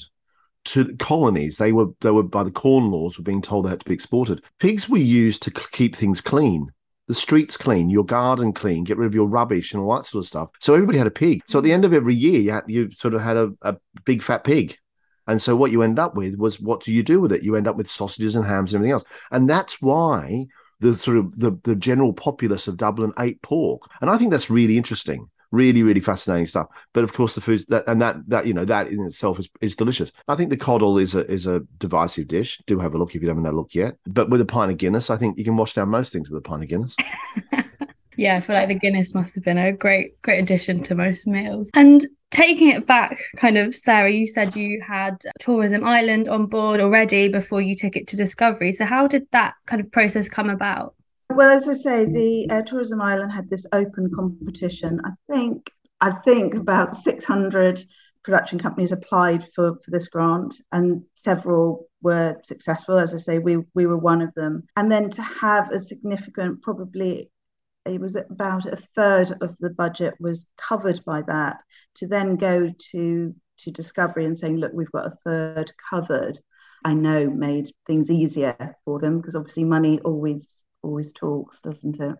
to 0.66 0.96
colonies. 0.98 1.58
They 1.58 1.72
were 1.72 1.88
they 2.02 2.12
were 2.12 2.24
by 2.24 2.44
the 2.44 2.52
corn 2.52 2.92
laws 2.92 3.18
were 3.18 3.24
being 3.24 3.42
told 3.42 3.66
they 3.66 3.70
had 3.70 3.80
to 3.80 3.90
be 3.90 3.94
exported. 3.94 4.44
Pigs 4.60 4.90
were 4.90 4.98
used 4.98 5.42
to 5.44 5.52
keep 5.52 5.96
things 5.96 6.22
clean. 6.22 6.72
The 7.08 7.16
streets 7.16 7.56
clean, 7.56 7.90
your 7.90 8.04
garden 8.04 8.52
clean, 8.52 8.84
get 8.84 8.98
rid 8.98 9.08
of 9.08 9.16
your 9.16 9.28
rubbish 9.28 9.74
and 9.74 9.82
all 9.82 9.96
that 9.96 10.06
sort 10.06 10.26
of 10.26 10.28
stuff. 10.28 10.50
So 10.60 10.74
everybody 10.74 10.98
had 10.98 11.08
a 11.08 11.12
pig. 11.12 11.42
So 11.48 11.60
at 11.60 11.64
the 11.64 11.72
end 11.72 11.86
of 11.86 11.94
every 11.94 12.16
year, 12.16 12.42
you, 12.42 12.52
had, 12.52 12.66
you 12.68 12.92
sort 12.92 13.14
of 13.14 13.22
had 13.22 13.38
a, 13.38 13.54
a 13.62 13.78
big 14.04 14.22
fat 14.22 14.44
pig. 14.44 14.78
And 15.26 15.42
so 15.42 15.56
what 15.56 15.72
you 15.72 15.84
end 15.84 16.00
up 16.00 16.16
with 16.16 16.36
was 16.36 16.60
what 16.60 16.84
do 16.84 16.94
you 16.94 17.04
do 17.04 17.22
with 17.22 17.32
it? 17.32 17.44
You 17.44 17.56
end 17.56 17.68
up 17.68 17.78
with 17.78 17.90
sausages 17.90 18.36
and 18.36 18.46
hams 18.46 18.74
and 18.74 18.80
everything 18.80 18.92
else. 18.92 19.06
And 19.32 19.50
that's 19.50 19.82
why 19.82 20.48
the 20.82 20.96
sort 20.96 21.18
of 21.18 21.40
the, 21.40 21.58
the 21.64 21.76
general 21.76 22.12
populace 22.12 22.68
of 22.68 22.76
Dublin 22.76 23.14
ate 23.18 23.42
pork. 23.42 23.84
And 24.02 24.10
I 24.10 24.18
think 24.18 24.32
that's 24.32 24.50
really 24.50 24.78
interesting 24.78 25.30
really 25.52 25.84
really 25.84 26.00
fascinating 26.00 26.46
stuff. 26.46 26.68
But 26.94 27.04
of 27.04 27.14
course 27.14 27.36
the 27.36 27.42
food 27.42 27.66
that 27.70 27.86
and 27.88 28.02
that 28.02 28.18
that 28.28 28.48
you 28.48 28.54
know 28.54 28.66
that 28.66 28.88
in 28.88 29.02
itself 29.02 29.40
is, 29.40 29.50
is 29.62 29.76
delicious. 29.76 30.12
I 30.28 30.36
think 30.36 30.50
the 30.50 30.58
coddle 30.58 30.98
is 30.98 31.16
a 31.16 31.30
is 31.32 31.48
a 31.48 31.62
divisive 31.78 32.28
dish. 32.28 32.60
Do 32.68 32.80
have 32.80 32.94
a 32.94 32.98
look 32.98 33.16
if 33.16 33.22
you 33.22 33.28
haven't 33.28 33.46
had 33.46 33.54
a 33.54 33.58
look 33.58 33.74
yet. 33.76 33.98
But 34.06 34.30
with 34.30 34.42
a 34.42 34.46
pint 34.46 34.72
of 34.72 34.78
guinness 34.78 35.10
i 35.10 35.18
think 35.18 35.38
you 35.38 35.44
can 35.44 35.58
wash 35.58 35.74
down 35.74 35.90
most 35.90 36.12
things 36.12 36.30
with 36.30 36.38
a 36.38 36.48
pint 36.48 36.64
of 36.64 36.70
guinness. 36.70 36.96
Yeah 38.18 38.36
i 38.36 38.42
feel 38.42 38.56
like 38.56 38.68
the 38.68 38.74
guinness 38.74 39.14
must 39.14 39.36
have 39.36 39.44
been 39.44 39.60
a 39.60 39.72
great 39.72 40.20
great 40.24 40.40
addition 40.40 40.82
to 40.84 40.96
most 40.96 41.28
meals. 41.28 41.70
And 41.76 42.06
taking 42.32 42.70
it 42.70 42.86
back 42.86 43.20
kind 43.38 43.58
of 43.58 43.74
sarah 43.74 44.12
you 44.12 44.26
said 44.26 44.56
you 44.56 44.82
had 44.82 45.22
Tourism 45.40 45.84
Ireland 45.84 46.28
on 46.28 46.48
board 46.48 46.82
already 46.82 47.30
before 47.30 47.62
you 47.62 47.76
took 47.76 47.96
it 47.96 48.08
to 48.08 48.18
discovery. 48.18 48.72
So 48.72 48.86
how 48.86 49.08
did 49.08 49.28
that 49.32 49.54
kind 49.68 49.80
of 49.80 49.92
process 49.92 50.28
come 50.28 50.50
about 50.50 50.96
well, 51.38 51.56
as 51.56 51.68
I 51.68 51.74
say, 51.74 52.06
the 52.06 52.50
uh, 52.50 52.64
Tourism 52.64 53.00
Ireland 53.00 53.32
had 53.32 53.48
this 53.48 53.68
open 53.72 54.10
competition. 54.12 55.00
I 55.06 55.12
think 55.32 55.72
I 56.02 56.10
think 56.10 56.56
about 56.56 56.96
600 56.96 57.86
production 58.24 58.58
companies 58.58 58.92
applied 58.92 59.44
for, 59.54 59.76
for 59.86 59.92
this 59.92 60.08
grant, 60.08 60.56
and 60.72 61.04
several 61.14 61.90
were 62.02 62.38
successful. 62.44 62.98
As 62.98 63.14
I 63.14 63.18
say, 63.20 63.38
we 63.38 63.58
we 63.76 63.86
were 63.86 64.00
one 64.00 64.24
of 64.24 64.34
them. 64.34 64.64
And 64.78 64.92
then 64.92 65.12
to 65.12 65.22
have 65.22 65.72
a 65.72 65.78
significant, 65.78 66.64
probably 66.64 67.30
it 67.86 68.02
was 68.02 68.16
about 68.16 68.66
a 68.66 68.76
third 68.96 69.38
of 69.40 69.56
the 69.60 69.70
budget 69.70 70.16
was 70.20 70.48
covered 70.58 71.06
by 71.06 71.22
that. 71.28 71.58
To 71.98 72.08
then 72.08 72.38
go 72.38 72.74
to 72.94 73.36
to 73.60 73.72
Discovery 73.72 74.26
and 74.26 74.36
saying, 74.36 74.58
look, 74.58 74.72
we've 74.74 74.92
got 74.92 75.06
a 75.06 75.18
third 75.24 75.72
covered. 75.88 76.40
I 76.84 76.96
know 76.96 77.30
made 77.30 77.72
things 77.86 78.10
easier 78.10 78.76
for 78.86 79.00
them 79.00 79.20
because 79.20 79.36
obviously 79.36 79.66
money 79.66 80.00
always 80.00 80.64
always 80.84 81.14
talks, 81.14 81.60
doesn't 81.60 82.00
it? 82.00 82.16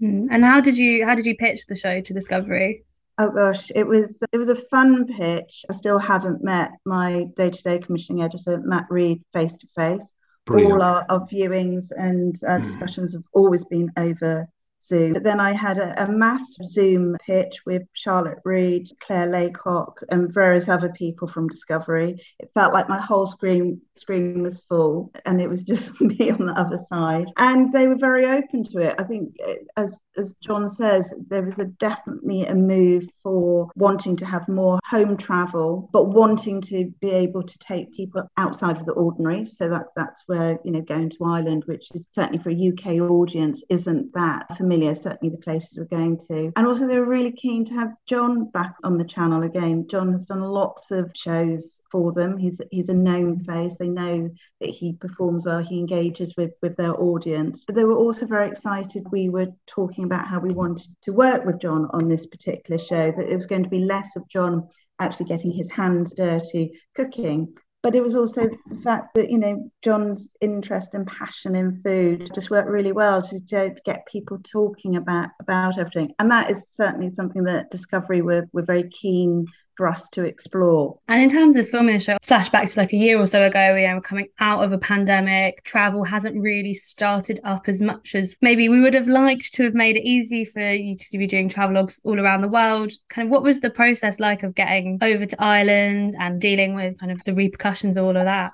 Mm. 0.00 0.28
And 0.30 0.44
how 0.44 0.60
did 0.60 0.78
you 0.78 1.04
how 1.04 1.14
did 1.14 1.26
you 1.26 1.36
pitch 1.36 1.66
the 1.66 1.76
show 1.76 2.00
to 2.00 2.14
Discovery? 2.14 2.84
Oh 3.18 3.30
gosh, 3.30 3.70
it 3.74 3.86
was 3.86 4.22
it 4.32 4.38
was 4.38 4.48
a 4.48 4.54
fun 4.54 5.06
pitch. 5.06 5.64
I 5.68 5.72
still 5.72 5.98
haven't 5.98 6.44
met 6.44 6.72
my 6.84 7.26
day 7.36 7.50
to 7.50 7.62
day 7.62 7.78
commissioning 7.78 8.22
editor 8.22 8.58
Matt 8.58 8.86
Reed 8.90 9.22
face 9.32 9.58
to 9.58 9.66
face. 9.68 10.14
All 10.50 10.80
our, 10.80 11.04
our 11.10 11.26
viewings 11.26 11.92
and 11.94 12.34
uh, 12.48 12.56
discussions 12.58 13.12
have 13.12 13.22
always 13.34 13.64
been 13.66 13.92
over 13.98 14.48
Zoom. 14.82 15.12
But 15.12 15.22
then 15.22 15.40
I 15.40 15.52
had 15.52 15.78
a, 15.78 16.04
a 16.04 16.10
mass 16.10 16.54
Zoom 16.64 17.16
pitch 17.26 17.60
with 17.66 17.82
Charlotte 17.92 18.38
Reed, 18.44 18.88
Claire 19.00 19.30
Laycock, 19.30 20.00
and 20.10 20.32
various 20.32 20.68
other 20.68 20.90
people 20.90 21.28
from 21.28 21.48
Discovery. 21.48 22.20
It 22.38 22.50
felt 22.54 22.72
like 22.72 22.88
my 22.88 23.00
whole 23.00 23.26
screen 23.26 23.80
screen 23.94 24.42
was 24.42 24.60
full, 24.68 25.12
and 25.26 25.40
it 25.40 25.48
was 25.48 25.62
just 25.72 26.00
me 26.00 26.30
on 26.30 26.46
the 26.46 26.58
other 26.58 26.78
side. 26.78 27.28
And 27.36 27.72
they 27.72 27.86
were 27.86 27.98
very 27.98 28.26
open 28.26 28.64
to 28.64 28.78
it. 28.78 28.94
I 28.98 29.04
think, 29.04 29.36
eh, 29.46 29.56
as 29.76 29.96
as 30.16 30.34
John 30.42 30.68
says, 30.68 31.14
there 31.28 31.42
was 31.42 31.58
a 31.58 31.66
definitely 31.66 32.44
a 32.46 32.54
move 32.54 33.08
for 33.22 33.70
wanting 33.76 34.16
to 34.16 34.26
have 34.26 34.48
more 34.48 34.78
home 34.84 35.16
travel, 35.16 35.88
but 35.92 36.08
wanting 36.08 36.60
to 36.62 36.92
be 37.00 37.10
able 37.10 37.42
to 37.42 37.58
take 37.58 37.94
people 37.94 38.28
outside 38.36 38.78
of 38.78 38.86
the 38.86 38.92
ordinary. 38.92 39.44
So 39.44 39.68
that 39.68 39.86
that's 39.96 40.22
where 40.26 40.58
you 40.64 40.72
know 40.72 40.80
going 40.80 41.10
to 41.10 41.24
Ireland, 41.24 41.64
which 41.66 41.88
is 41.94 42.06
certainly 42.10 42.42
for 42.42 42.50
a 42.50 42.68
UK 42.68 43.00
audience, 43.10 43.62
isn't 43.68 44.12
that. 44.14 44.46
Certainly 44.68 45.34
the 45.34 45.42
places 45.42 45.78
we're 45.78 45.84
going 45.84 46.18
to, 46.28 46.52
and 46.56 46.66
also 46.66 46.86
they 46.86 46.98
were 46.98 47.06
really 47.06 47.32
keen 47.32 47.64
to 47.66 47.74
have 47.74 47.94
John 48.06 48.50
back 48.50 48.74
on 48.84 48.98
the 48.98 49.04
channel 49.04 49.42
again. 49.42 49.86
John 49.88 50.12
has 50.12 50.26
done 50.26 50.42
lots 50.42 50.90
of 50.90 51.10
shows 51.14 51.80
for 51.90 52.12
them. 52.12 52.36
He's 52.36 52.60
he's 52.70 52.88
a 52.88 52.94
known 52.94 53.38
face. 53.38 53.76
They 53.78 53.88
know 53.88 54.30
that 54.60 54.70
he 54.70 54.92
performs 54.92 55.46
well. 55.46 55.62
He 55.62 55.78
engages 55.78 56.36
with 56.36 56.52
with 56.60 56.76
their 56.76 57.00
audience. 57.00 57.64
But 57.64 57.76
they 57.76 57.84
were 57.84 57.96
also 57.96 58.26
very 58.26 58.48
excited. 58.48 59.06
We 59.10 59.28
were 59.28 59.48
talking 59.66 60.04
about 60.04 60.26
how 60.26 60.38
we 60.38 60.52
wanted 60.52 60.94
to 61.02 61.12
work 61.12 61.44
with 61.44 61.60
John 61.60 61.88
on 61.92 62.08
this 62.08 62.26
particular 62.26 62.78
show, 62.78 63.12
that 63.12 63.28
it 63.28 63.36
was 63.36 63.46
going 63.46 63.64
to 63.64 63.70
be 63.70 63.84
less 63.84 64.16
of 64.16 64.28
John 64.28 64.68
actually 64.98 65.26
getting 65.26 65.52
his 65.52 65.70
hands 65.70 66.12
dirty 66.12 66.78
cooking. 66.94 67.54
But 67.88 67.96
it 67.96 68.02
was 68.02 68.14
also 68.14 68.50
the 68.66 68.80
fact 68.82 69.14
that, 69.14 69.30
you 69.30 69.38
know, 69.38 69.70
John's 69.80 70.28
interest 70.42 70.92
and 70.92 71.06
passion 71.06 71.56
in 71.56 71.80
food 71.82 72.30
just 72.34 72.50
worked 72.50 72.68
really 72.68 72.92
well 72.92 73.22
to, 73.22 73.40
to 73.46 73.74
get 73.82 74.06
people 74.06 74.36
talking 74.44 74.96
about 74.96 75.30
about 75.40 75.78
everything. 75.78 76.12
And 76.18 76.30
that 76.30 76.50
is 76.50 76.68
certainly 76.68 77.08
something 77.08 77.44
that 77.44 77.70
Discovery 77.70 78.20
were, 78.20 78.46
were 78.52 78.60
very 78.60 78.90
keen 78.90 79.46
for 79.78 79.88
us 79.88 80.08
to 80.10 80.24
explore. 80.24 80.98
And 81.06 81.22
in 81.22 81.28
terms 81.28 81.54
of 81.56 81.66
filming 81.66 81.94
the 81.94 82.00
show, 82.00 82.16
flashback 82.16 82.70
to 82.72 82.80
like 82.80 82.92
a 82.92 82.96
year 82.96 83.18
or 83.18 83.26
so 83.26 83.46
ago, 83.46 83.74
we 83.74 83.86
are 83.86 84.00
coming 84.00 84.26
out 84.40 84.62
of 84.62 84.72
a 84.72 84.78
pandemic. 84.78 85.62
Travel 85.62 86.02
hasn't 86.02 86.36
really 86.36 86.74
started 86.74 87.40
up 87.44 87.68
as 87.68 87.80
much 87.80 88.16
as 88.16 88.34
maybe 88.42 88.68
we 88.68 88.80
would 88.80 88.92
have 88.92 89.06
liked 89.06 89.54
to 89.54 89.62
have 89.62 89.74
made 89.74 89.96
it 89.96 90.02
easy 90.02 90.44
for 90.44 90.72
you 90.72 90.96
to 90.96 91.16
be 91.16 91.28
doing 91.28 91.48
travelogues 91.48 92.00
all 92.02 92.20
around 92.20 92.42
the 92.42 92.48
world. 92.48 92.92
Kind 93.08 93.28
of 93.28 93.30
what 93.30 93.44
was 93.44 93.60
the 93.60 93.70
process 93.70 94.18
like 94.18 94.42
of 94.42 94.56
getting 94.56 94.98
over 95.00 95.24
to 95.24 95.42
Ireland 95.42 96.16
and 96.18 96.40
dealing 96.40 96.74
with 96.74 96.98
kind 96.98 97.12
of 97.12 97.22
the 97.22 97.34
repercussions 97.34 97.96
of 97.96 98.04
all 98.04 98.16
of 98.16 98.24
that? 98.24 98.52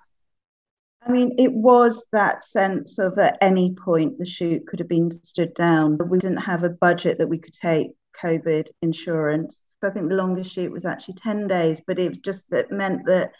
I 1.06 1.10
mean, 1.10 1.34
it 1.38 1.52
was 1.52 2.04
that 2.12 2.44
sense 2.44 2.98
of 2.98 3.18
at 3.18 3.38
any 3.40 3.74
point 3.74 4.18
the 4.18 4.26
shoot 4.26 4.66
could 4.66 4.78
have 4.78 4.88
been 4.88 5.10
stood 5.10 5.54
down. 5.54 5.98
We 6.06 6.18
didn't 6.18 6.38
have 6.38 6.64
a 6.64 6.70
budget 6.70 7.18
that 7.18 7.28
we 7.28 7.38
could 7.38 7.54
take 7.54 7.92
COVID 8.22 8.68
insurance. 8.82 9.62
I 9.84 9.90
think 9.90 10.08
the 10.08 10.16
longest 10.16 10.52
shoot 10.52 10.72
was 10.72 10.84
actually 10.84 11.14
10 11.14 11.46
days, 11.46 11.80
but 11.86 11.98
it 11.98 12.08
was 12.08 12.20
just 12.20 12.50
that 12.50 12.70
meant 12.70 13.06
that 13.06 13.32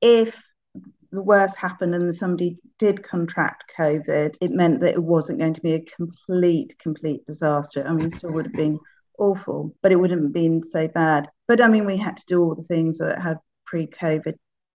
if 0.00 0.42
the 1.12 1.22
worst 1.22 1.56
happened 1.56 1.94
and 1.94 2.14
somebody 2.14 2.56
did 2.78 3.02
contract 3.02 3.72
COVID, 3.76 4.36
it 4.40 4.50
meant 4.50 4.80
that 4.80 4.94
it 4.94 5.02
wasn't 5.02 5.38
going 5.38 5.54
to 5.54 5.60
be 5.60 5.74
a 5.74 5.84
complete, 5.96 6.78
complete 6.78 7.26
disaster. 7.26 7.84
I 7.86 7.92
mean, 7.92 8.06
it 8.06 8.12
still 8.12 8.32
would 8.32 8.46
have 8.46 8.54
been 8.54 8.78
awful, 9.18 9.74
but 9.82 9.92
it 9.92 9.96
wouldn't 9.96 10.22
have 10.22 10.32
been 10.32 10.62
so 10.62 10.88
bad. 10.88 11.28
But 11.48 11.60
I 11.60 11.68
mean, 11.68 11.84
we 11.84 11.96
had 11.96 12.16
to 12.16 12.26
do 12.26 12.42
all 12.42 12.54
the 12.54 12.64
things 12.64 12.98
that 12.98 13.20
had 13.20 13.38
pre 13.66 13.86
COVID 13.86 14.34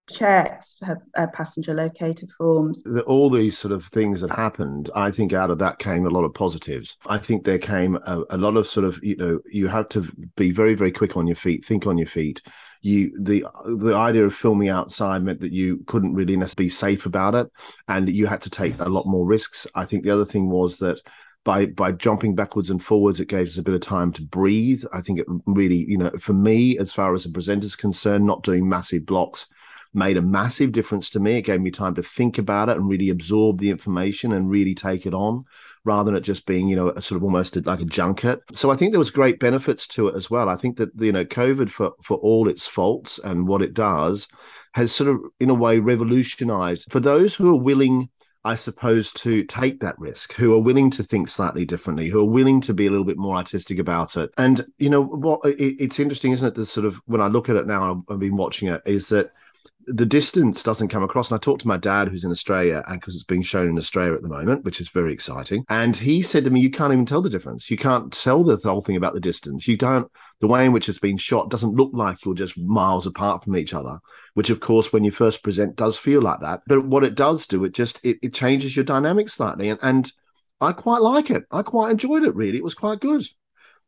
checks, 0.09 0.75
have 0.83 0.97
uh, 1.15 1.27
passenger 1.27 1.73
locator 1.73 2.27
forms. 2.37 2.83
The, 2.83 3.01
all 3.03 3.29
these 3.29 3.57
sort 3.57 3.71
of 3.71 3.85
things 3.85 4.21
that 4.21 4.31
happened, 4.31 4.89
I 4.95 5.11
think 5.11 5.33
out 5.33 5.49
of 5.49 5.59
that 5.59 5.79
came 5.79 6.05
a 6.05 6.09
lot 6.09 6.23
of 6.23 6.33
positives. 6.33 6.97
I 7.07 7.17
think 7.17 7.43
there 7.43 7.59
came 7.59 7.95
a, 7.95 8.23
a, 8.29 8.37
lot 8.37 8.57
of 8.57 8.67
sort 8.67 8.85
of, 8.85 9.03
you 9.03 9.15
know, 9.15 9.39
you 9.51 9.67
had 9.67 9.89
to 9.91 10.01
be 10.35 10.51
very, 10.51 10.75
very 10.75 10.91
quick 10.91 11.17
on 11.17 11.27
your 11.27 11.35
feet, 11.35 11.65
think 11.65 11.87
on 11.87 11.97
your 11.97 12.07
feet. 12.07 12.41
You 12.81 13.17
the 13.19 13.45
the 13.65 13.95
idea 13.95 14.25
of 14.25 14.35
filming 14.35 14.69
outside 14.69 15.23
meant 15.23 15.39
that 15.39 15.51
you 15.51 15.83
couldn't 15.87 16.13
really 16.13 16.37
be 16.55 16.69
safe 16.69 17.07
about 17.07 17.33
it, 17.33 17.47
and 17.87 18.07
you 18.07 18.27
had 18.27 18.43
to 18.43 18.49
take 18.51 18.79
a 18.79 18.89
lot 18.89 19.07
more 19.07 19.25
risks. 19.25 19.65
I 19.73 19.85
think 19.85 20.03
the 20.03 20.11
other 20.11 20.25
thing 20.25 20.51
was 20.51 20.77
that 20.77 20.99
by 21.43 21.65
by 21.65 21.93
jumping 21.93 22.35
backwards 22.35 22.69
and 22.69 22.83
forwards, 22.83 23.19
it 23.19 23.27
gave 23.27 23.47
us 23.47 23.57
a 23.57 23.63
bit 23.63 23.73
of 23.73 23.81
time 23.81 24.11
to 24.13 24.21
breathe. 24.21 24.83
I 24.93 25.01
think 25.01 25.19
it 25.19 25.25
really, 25.47 25.77
you 25.77 25.97
know, 25.97 26.11
for 26.19 26.33
me, 26.33 26.77
as 26.77 26.93
far 26.93 27.15
as 27.15 27.25
a 27.25 27.31
presenter's 27.31 27.75
concerned, 27.75 28.27
not 28.27 28.43
doing 28.43 28.69
massive 28.69 29.07
blocks 29.07 29.47
made 29.95 30.17
a 30.17 30.21
massive 30.21 30.71
difference 30.71 31.09
to 31.11 31.19
me. 31.19 31.37
It 31.37 31.43
gave 31.43 31.61
me 31.61 31.71
time 31.71 31.95
to 31.95 32.03
think 32.03 32.37
about 32.37 32.69
it 32.69 32.77
and 32.77 32.89
really 32.89 33.09
absorb 33.09 33.59
the 33.59 33.69
information 33.69 34.31
and 34.31 34.49
really 34.49 34.75
take 34.75 35.05
it 35.05 35.13
on 35.13 35.45
rather 35.83 36.11
than 36.11 36.17
it 36.17 36.21
just 36.21 36.45
being, 36.45 36.67
you 36.67 36.75
know, 36.75 36.89
a 36.89 37.01
sort 37.01 37.17
of 37.17 37.23
almost 37.23 37.55
like 37.65 37.79
a 37.79 37.85
junket. 37.85 38.41
So 38.53 38.71
I 38.71 38.75
think 38.75 38.91
there 38.91 38.99
was 38.99 39.11
great 39.11 39.39
benefits 39.39 39.87
to 39.89 40.07
it 40.07 40.15
as 40.15 40.29
well. 40.29 40.49
I 40.49 40.55
think 40.55 40.77
that, 40.77 40.89
you 40.99 41.11
know, 41.11 41.25
COVID 41.25 41.69
for, 41.69 41.93
for 42.03 42.17
all 42.17 42.47
its 42.47 42.65
faults 42.65 43.19
and 43.19 43.47
what 43.47 43.61
it 43.61 43.73
does 43.73 44.27
has 44.73 44.91
sort 44.91 45.09
of, 45.09 45.19
in 45.39 45.49
a 45.49 45.53
way, 45.53 45.79
revolutionized 45.79 46.91
for 46.91 46.99
those 46.99 47.35
who 47.35 47.53
are 47.53 47.59
willing 47.59 48.09
I 48.45 48.55
suppose, 48.55 49.11
to 49.13 49.43
take 49.43 49.79
that 49.79 49.97
risk, 49.97 50.33
who 50.33 50.53
are 50.53 50.59
willing 50.59 50.91
to 50.91 51.03
think 51.03 51.29
slightly 51.29 51.65
differently, 51.65 52.09
who 52.09 52.21
are 52.21 52.29
willing 52.29 52.61
to 52.61 52.75
be 52.75 52.85
a 52.85 52.91
little 52.91 53.03
bit 53.03 53.17
more 53.17 53.35
artistic 53.35 53.79
about 53.79 54.15
it. 54.17 54.29
And, 54.37 54.63
you 54.77 54.91
know, 54.91 55.03
what 55.03 55.39
it, 55.45 55.77
it's 55.79 55.99
interesting, 55.99 56.31
isn't 56.31 56.49
it? 56.49 56.53
The 56.53 56.67
sort 56.67 56.85
of, 56.85 57.01
when 57.07 57.21
I 57.21 57.27
look 57.27 57.49
at 57.49 57.55
it 57.55 57.65
now, 57.65 58.05
I've 58.07 58.19
been 58.19 58.37
watching 58.37 58.67
it, 58.67 58.83
is 58.85 59.09
that 59.09 59.31
the 59.87 60.05
distance 60.05 60.63
doesn't 60.63 60.87
come 60.87 61.03
across. 61.03 61.29
And 61.29 61.37
I 61.37 61.39
talked 61.39 61.61
to 61.61 61.67
my 61.67 61.77
dad, 61.77 62.07
who's 62.07 62.23
in 62.23 62.31
Australia, 62.31 62.83
and 62.87 62.99
because 62.99 63.15
it's 63.15 63.23
being 63.23 63.41
shown 63.41 63.69
in 63.69 63.77
Australia 63.77 64.13
at 64.13 64.21
the 64.21 64.29
moment, 64.29 64.63
which 64.63 64.81
is 64.81 64.89
very 64.89 65.13
exciting. 65.13 65.65
And 65.69 65.95
he 65.95 66.21
said 66.21 66.43
to 66.45 66.49
me, 66.49 66.61
"You 66.61 66.69
can't 66.69 66.93
even 66.93 67.05
tell 67.05 67.21
the 67.21 67.29
difference. 67.29 67.69
You 67.69 67.77
can't 67.77 68.11
tell 68.11 68.43
the 68.43 68.57
whole 68.57 68.81
thing 68.81 68.95
about 68.95 69.13
the 69.13 69.19
distance. 69.19 69.67
You 69.67 69.77
don't. 69.77 70.11
The 70.41 70.47
way 70.47 70.65
in 70.65 70.71
which 70.71 70.89
it's 70.89 70.99
been 70.99 71.17
shot 71.17 71.49
doesn't 71.49 71.75
look 71.75 71.91
like 71.93 72.25
you're 72.25 72.33
just 72.33 72.57
miles 72.57 73.07
apart 73.07 73.43
from 73.43 73.55
each 73.55 73.73
other. 73.73 73.99
Which, 74.33 74.49
of 74.49 74.59
course, 74.59 74.91
when 74.91 75.03
you 75.03 75.11
first 75.11 75.43
present, 75.43 75.75
does 75.75 75.97
feel 75.97 76.21
like 76.21 76.41
that. 76.41 76.61
But 76.67 76.85
what 76.85 77.03
it 77.03 77.15
does 77.15 77.47
do, 77.47 77.63
it 77.63 77.73
just 77.73 77.99
it, 78.03 78.17
it 78.21 78.33
changes 78.33 78.75
your 78.75 78.85
dynamic 78.85 79.29
slightly, 79.29 79.69
and, 79.69 79.79
and 79.81 80.11
I 80.61 80.71
quite 80.71 81.01
like 81.01 81.29
it. 81.29 81.43
I 81.51 81.61
quite 81.61 81.91
enjoyed 81.91 82.23
it. 82.23 82.35
Really, 82.35 82.57
it 82.57 82.63
was 82.63 82.73
quite 82.73 82.99
good. 82.99 83.23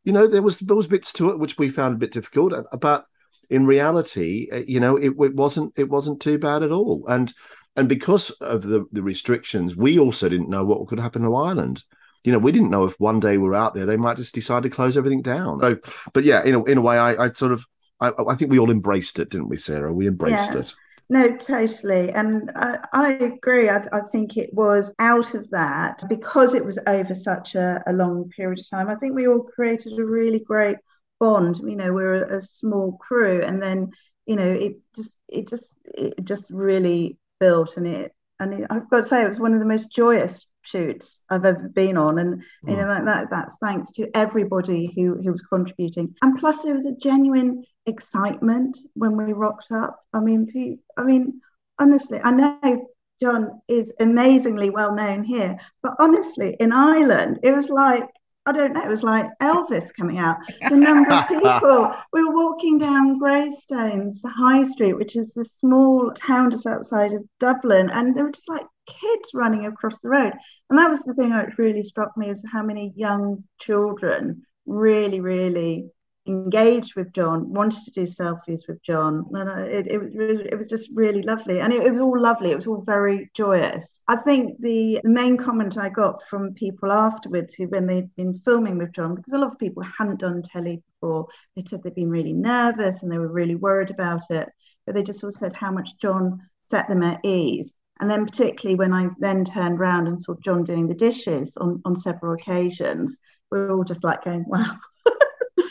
You 0.03 0.13
know, 0.13 0.27
there 0.27 0.41
was 0.41 0.59
there 0.59 0.75
was 0.75 0.87
bits 0.87 1.11
to 1.13 1.31
it 1.31 1.39
which 1.39 1.57
we 1.57 1.69
found 1.69 1.95
a 1.95 1.97
bit 1.97 2.11
difficult, 2.11 2.53
uh, 2.53 2.63
but 2.77 3.05
in 3.49 3.65
reality, 3.65 4.49
uh, 4.51 4.63
you 4.67 4.79
know, 4.79 4.97
it, 4.97 5.13
it 5.19 5.35
wasn't 5.35 5.73
it 5.75 5.89
wasn't 5.89 6.21
too 6.21 6.37
bad 6.37 6.63
at 6.63 6.71
all. 6.71 7.05
And 7.07 7.33
and 7.75 7.87
because 7.87 8.29
of 8.31 8.63
the 8.63 8.85
the 8.91 9.03
restrictions, 9.03 9.75
we 9.75 9.99
also 9.99 10.29
didn't 10.29 10.49
know 10.49 10.65
what 10.65 10.87
could 10.87 10.99
happen 10.99 11.21
to 11.23 11.35
Ireland. 11.35 11.83
You 12.23 12.31
know, 12.33 12.39
we 12.39 12.51
didn't 12.51 12.71
know 12.71 12.85
if 12.85 12.99
one 12.99 13.19
day 13.19 13.37
we're 13.37 13.55
out 13.55 13.73
there, 13.73 13.85
they 13.85 13.95
might 13.95 14.17
just 14.17 14.35
decide 14.35 14.63
to 14.63 14.69
close 14.69 14.97
everything 14.97 15.21
down. 15.21 15.61
So, 15.61 15.77
but 16.13 16.25
yeah, 16.25 16.43
in 16.43 16.55
a, 16.55 16.63
in 16.65 16.77
a 16.77 16.81
way, 16.81 16.97
I, 16.97 17.25
I 17.25 17.31
sort 17.31 17.53
of, 17.53 17.63
I, 18.01 18.11
I 18.27 18.35
think 18.35 18.51
we 18.51 18.59
all 18.59 18.71
embraced 18.71 19.19
it, 19.19 19.29
didn't 19.29 19.47
we, 19.47 19.57
Sarah? 19.57 19.93
We 19.93 20.07
embraced 20.07 20.53
yeah. 20.53 20.59
it. 20.59 20.73
No, 21.09 21.37
totally. 21.37 22.11
And 22.11 22.51
I, 22.55 22.79
I 22.91 23.11
agree. 23.13 23.69
I, 23.69 23.85
I, 23.93 24.01
think 24.11 24.35
it 24.35 24.53
was 24.53 24.93
out 24.99 25.35
of 25.35 25.49
that 25.51 26.03
because 26.09 26.53
it 26.53 26.65
was 26.65 26.77
over 26.85 27.15
such 27.15 27.55
a, 27.55 27.81
a, 27.87 27.93
long 27.93 28.29
period 28.35 28.59
of 28.59 28.69
time. 28.69 28.89
I 28.89 28.95
think 28.95 29.15
we 29.15 29.27
all 29.27 29.43
created 29.43 29.97
a 29.97 30.03
really 30.03 30.39
great 30.39 30.77
bond 31.19 31.57
you 31.57 31.75
know 31.75 31.91
we're 31.93 32.23
a, 32.23 32.37
a 32.37 32.41
small 32.41 32.97
crew 32.97 33.41
and 33.41 33.61
then 33.61 33.89
you 34.25 34.35
know 34.35 34.51
it 34.51 34.77
just 34.95 35.11
it 35.27 35.49
just 35.49 35.69
it 35.85 36.13
just 36.23 36.45
really 36.49 37.17
built 37.39 37.77
and 37.77 37.87
it 37.87 38.13
and 38.39 38.53
it, 38.53 38.67
I've 38.69 38.89
got 38.89 38.99
to 38.99 39.05
say 39.05 39.23
it 39.23 39.27
was 39.27 39.39
one 39.39 39.53
of 39.53 39.59
the 39.59 39.65
most 39.65 39.91
joyous 39.91 40.45
shoots 40.61 41.23
I've 41.29 41.45
ever 41.45 41.69
been 41.69 41.97
on 41.97 42.19
and 42.19 42.43
you 42.65 42.75
know 42.75 42.83
mm. 42.83 42.95
like 42.95 43.05
that 43.05 43.29
that's 43.29 43.55
thanks 43.61 43.89
to 43.91 44.09
everybody 44.13 44.91
who 44.95 45.15
who 45.15 45.31
was 45.31 45.41
contributing. 45.41 46.13
And 46.21 46.37
plus 46.37 46.63
there 46.63 46.75
was 46.75 46.85
a 46.85 46.95
genuine 46.95 47.63
excitement 47.85 48.77
when 48.93 49.15
we 49.15 49.33
rocked 49.33 49.71
up. 49.71 49.99
I 50.13 50.19
mean 50.19 50.79
I 50.97 51.03
mean 51.03 51.41
honestly 51.79 52.19
I 52.23 52.31
know 52.31 52.87
John 53.21 53.61
is 53.67 53.93
amazingly 53.99 54.69
well 54.69 54.93
known 54.93 55.23
here 55.23 55.57
but 55.81 55.95
honestly 55.99 56.55
in 56.59 56.71
Ireland 56.71 57.39
it 57.43 57.55
was 57.55 57.69
like 57.69 58.07
I 58.47 58.53
don't 58.53 58.71
know, 58.71 58.81
it 58.81 58.87
was 58.87 59.03
like 59.03 59.27
Elvis 59.41 59.93
coming 59.93 60.19
out. 60.19 60.37
The 60.69 60.77
number 60.77 61.11
of 61.11 61.27
people. 61.27 61.93
we 62.13 62.23
were 62.23 62.33
walking 62.33 62.77
down 62.77 63.19
Greystones 63.19 64.23
High 64.25 64.63
Street, 64.63 64.93
which 64.93 65.17
is 65.17 65.35
a 65.35 65.43
small 65.43 66.11
town 66.15 66.51
just 66.51 66.65
outside 66.65 67.13
of 67.13 67.25
Dublin, 67.41 67.89
and 67.89 68.15
there 68.15 68.23
were 68.23 68.31
just 68.31 68.47
like 68.47 68.65
kids 68.85 69.31
running 69.33 69.65
across 69.65 69.99
the 69.99 70.07
road. 70.07 70.31
And 70.69 70.79
that 70.79 70.89
was 70.89 71.03
the 71.03 71.13
thing 71.13 71.31
that 71.31 71.57
really 71.57 71.83
struck 71.83 72.15
me 72.15 72.29
is 72.29 72.41
how 72.49 72.63
many 72.63 72.93
young 72.95 73.43
children 73.59 74.43
really, 74.65 75.19
really 75.19 75.89
engaged 76.27 76.95
with 76.95 77.13
John, 77.13 77.53
wanted 77.53 77.83
to 77.85 77.91
do 77.91 78.03
selfies 78.03 78.67
with 78.67 78.81
John. 78.83 79.25
And 79.31 79.49
it, 79.67 79.87
it, 79.87 79.97
was, 79.99 80.39
it 80.41 80.55
was 80.55 80.67
just 80.67 80.89
really 80.93 81.21
lovely. 81.21 81.59
And 81.59 81.73
it, 81.73 81.83
it, 81.83 81.91
was 81.91 81.99
all 81.99 82.19
lovely. 82.19 82.51
It 82.51 82.55
was 82.55 82.67
all 82.67 82.81
very 82.81 83.29
joyous. 83.33 84.01
I 84.07 84.17
think 84.17 84.59
the 84.59 84.99
main 85.03 85.37
comment 85.37 85.77
I 85.77 85.89
got 85.89 86.21
from 86.23 86.53
people 86.53 86.91
afterwards 86.91 87.53
who, 87.53 87.67
when 87.67 87.87
they'd 87.87 88.13
been 88.15 88.39
filming 88.39 88.77
with 88.77 88.93
John, 88.93 89.15
because 89.15 89.33
a 89.33 89.37
lot 89.37 89.51
of 89.51 89.59
people 89.59 89.83
hadn't 89.83 90.19
done 90.19 90.41
telly 90.41 90.81
before, 91.01 91.27
they 91.55 91.63
said 91.65 91.83
they'd 91.83 91.95
been 91.95 92.09
really 92.09 92.33
nervous 92.33 93.03
and 93.03 93.11
they 93.11 93.17
were 93.17 93.31
really 93.31 93.55
worried 93.55 93.91
about 93.91 94.29
it. 94.29 94.49
But 94.85 94.95
they 94.95 95.03
just 95.03 95.23
all 95.23 95.31
said 95.31 95.53
how 95.53 95.71
much 95.71 95.97
John 95.97 96.41
set 96.61 96.87
them 96.87 97.03
at 97.03 97.23
ease. 97.23 97.73
And 97.99 98.09
then, 98.09 98.25
particularly 98.25 98.75
when 98.75 98.93
I 98.93 99.09
then 99.19 99.43
turned 99.43 99.79
around 99.79 100.07
and 100.07 100.21
saw 100.21 100.35
John 100.43 100.63
doing 100.63 100.87
the 100.87 100.93
dishes 100.93 101.57
on, 101.57 101.81
on 101.83 101.95
several 101.95 102.33
occasions, 102.33 103.19
we 103.51 103.59
were 103.59 103.71
all 103.71 103.83
just 103.83 104.03
like 104.03 104.23
going, 104.23 104.45
wow, 104.47 104.77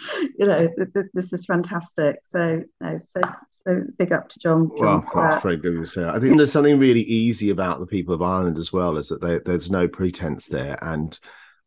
you 0.38 0.46
know, 0.46 0.58
th- 0.58 0.92
th- 0.94 1.06
this 1.14 1.32
is 1.32 1.44
fantastic. 1.46 2.16
So, 2.22 2.62
no, 2.80 3.00
so 3.04 3.20
so 3.66 3.82
big 3.98 4.12
up 4.12 4.28
to 4.28 4.38
John. 4.38 4.70
John 4.78 5.06
well, 5.14 5.24
that's 5.30 5.42
very 5.42 5.56
good 5.56 5.76
to 5.76 5.86
say. 5.86 6.04
I 6.04 6.20
think 6.20 6.36
there's 6.36 6.52
something 6.52 6.78
really 6.78 7.02
easy 7.02 7.50
about 7.50 7.80
the 7.80 7.86
people 7.86 8.14
of 8.14 8.22
Ireland 8.22 8.58
as 8.58 8.72
well, 8.72 8.96
is 8.96 9.08
that 9.08 9.20
they, 9.20 9.40
there's 9.44 9.70
no 9.70 9.88
pretense 9.88 10.46
there, 10.46 10.78
and 10.82 11.18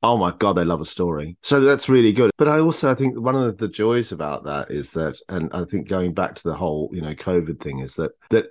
oh 0.01 0.17
my 0.17 0.31
god, 0.31 0.53
they 0.53 0.65
love 0.65 0.81
a 0.81 0.85
story. 0.85 1.37
So 1.43 1.59
that's 1.59 1.89
really 1.89 2.13
good. 2.13 2.31
But 2.37 2.47
I 2.47 2.59
also 2.59 2.91
I 2.91 2.95
think 2.95 3.19
one 3.19 3.35
of 3.35 3.57
the 3.57 3.67
joys 3.67 4.11
about 4.11 4.45
that 4.45 4.71
is 4.71 4.91
that, 4.91 5.19
and 5.29 5.49
I 5.53 5.65
think 5.65 5.89
going 5.89 6.13
back 6.13 6.35
to 6.35 6.43
the 6.43 6.55
whole 6.55 6.89
you 6.93 7.01
know 7.01 7.13
COVID 7.13 7.59
thing 7.59 7.79
is 7.79 7.95
that 7.95 8.11
that 8.29 8.47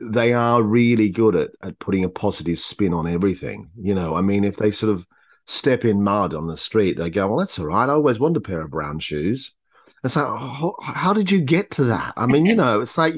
they 0.00 0.32
are 0.32 0.62
really 0.62 1.08
good 1.08 1.36
at 1.36 1.50
at 1.62 1.78
putting 1.78 2.04
a 2.04 2.08
positive 2.08 2.58
spin 2.58 2.94
on 2.94 3.06
everything. 3.06 3.70
You 3.76 3.94
know, 3.94 4.14
I 4.14 4.20
mean, 4.20 4.44
if 4.44 4.56
they 4.56 4.70
sort 4.70 4.92
of 4.92 5.06
step 5.48 5.84
in 5.84 6.02
mud 6.02 6.34
on 6.34 6.46
the 6.46 6.56
street, 6.56 6.96
they 6.96 7.10
go, 7.10 7.26
"Well, 7.26 7.38
that's 7.38 7.58
all 7.58 7.66
right. 7.66 7.88
I 7.88 7.92
always 7.92 8.20
wanted 8.20 8.36
a 8.36 8.40
pair 8.40 8.60
of 8.60 8.70
brown 8.70 8.98
shoes." 9.00 9.54
It's 10.04 10.14
like, 10.14 10.26
oh, 10.28 10.74
how 10.80 11.12
did 11.12 11.30
you 11.30 11.40
get 11.40 11.72
to 11.72 11.84
that? 11.84 12.14
I 12.16 12.26
mean, 12.26 12.46
you 12.46 12.54
know, 12.54 12.80
it's 12.80 12.96
like, 12.96 13.14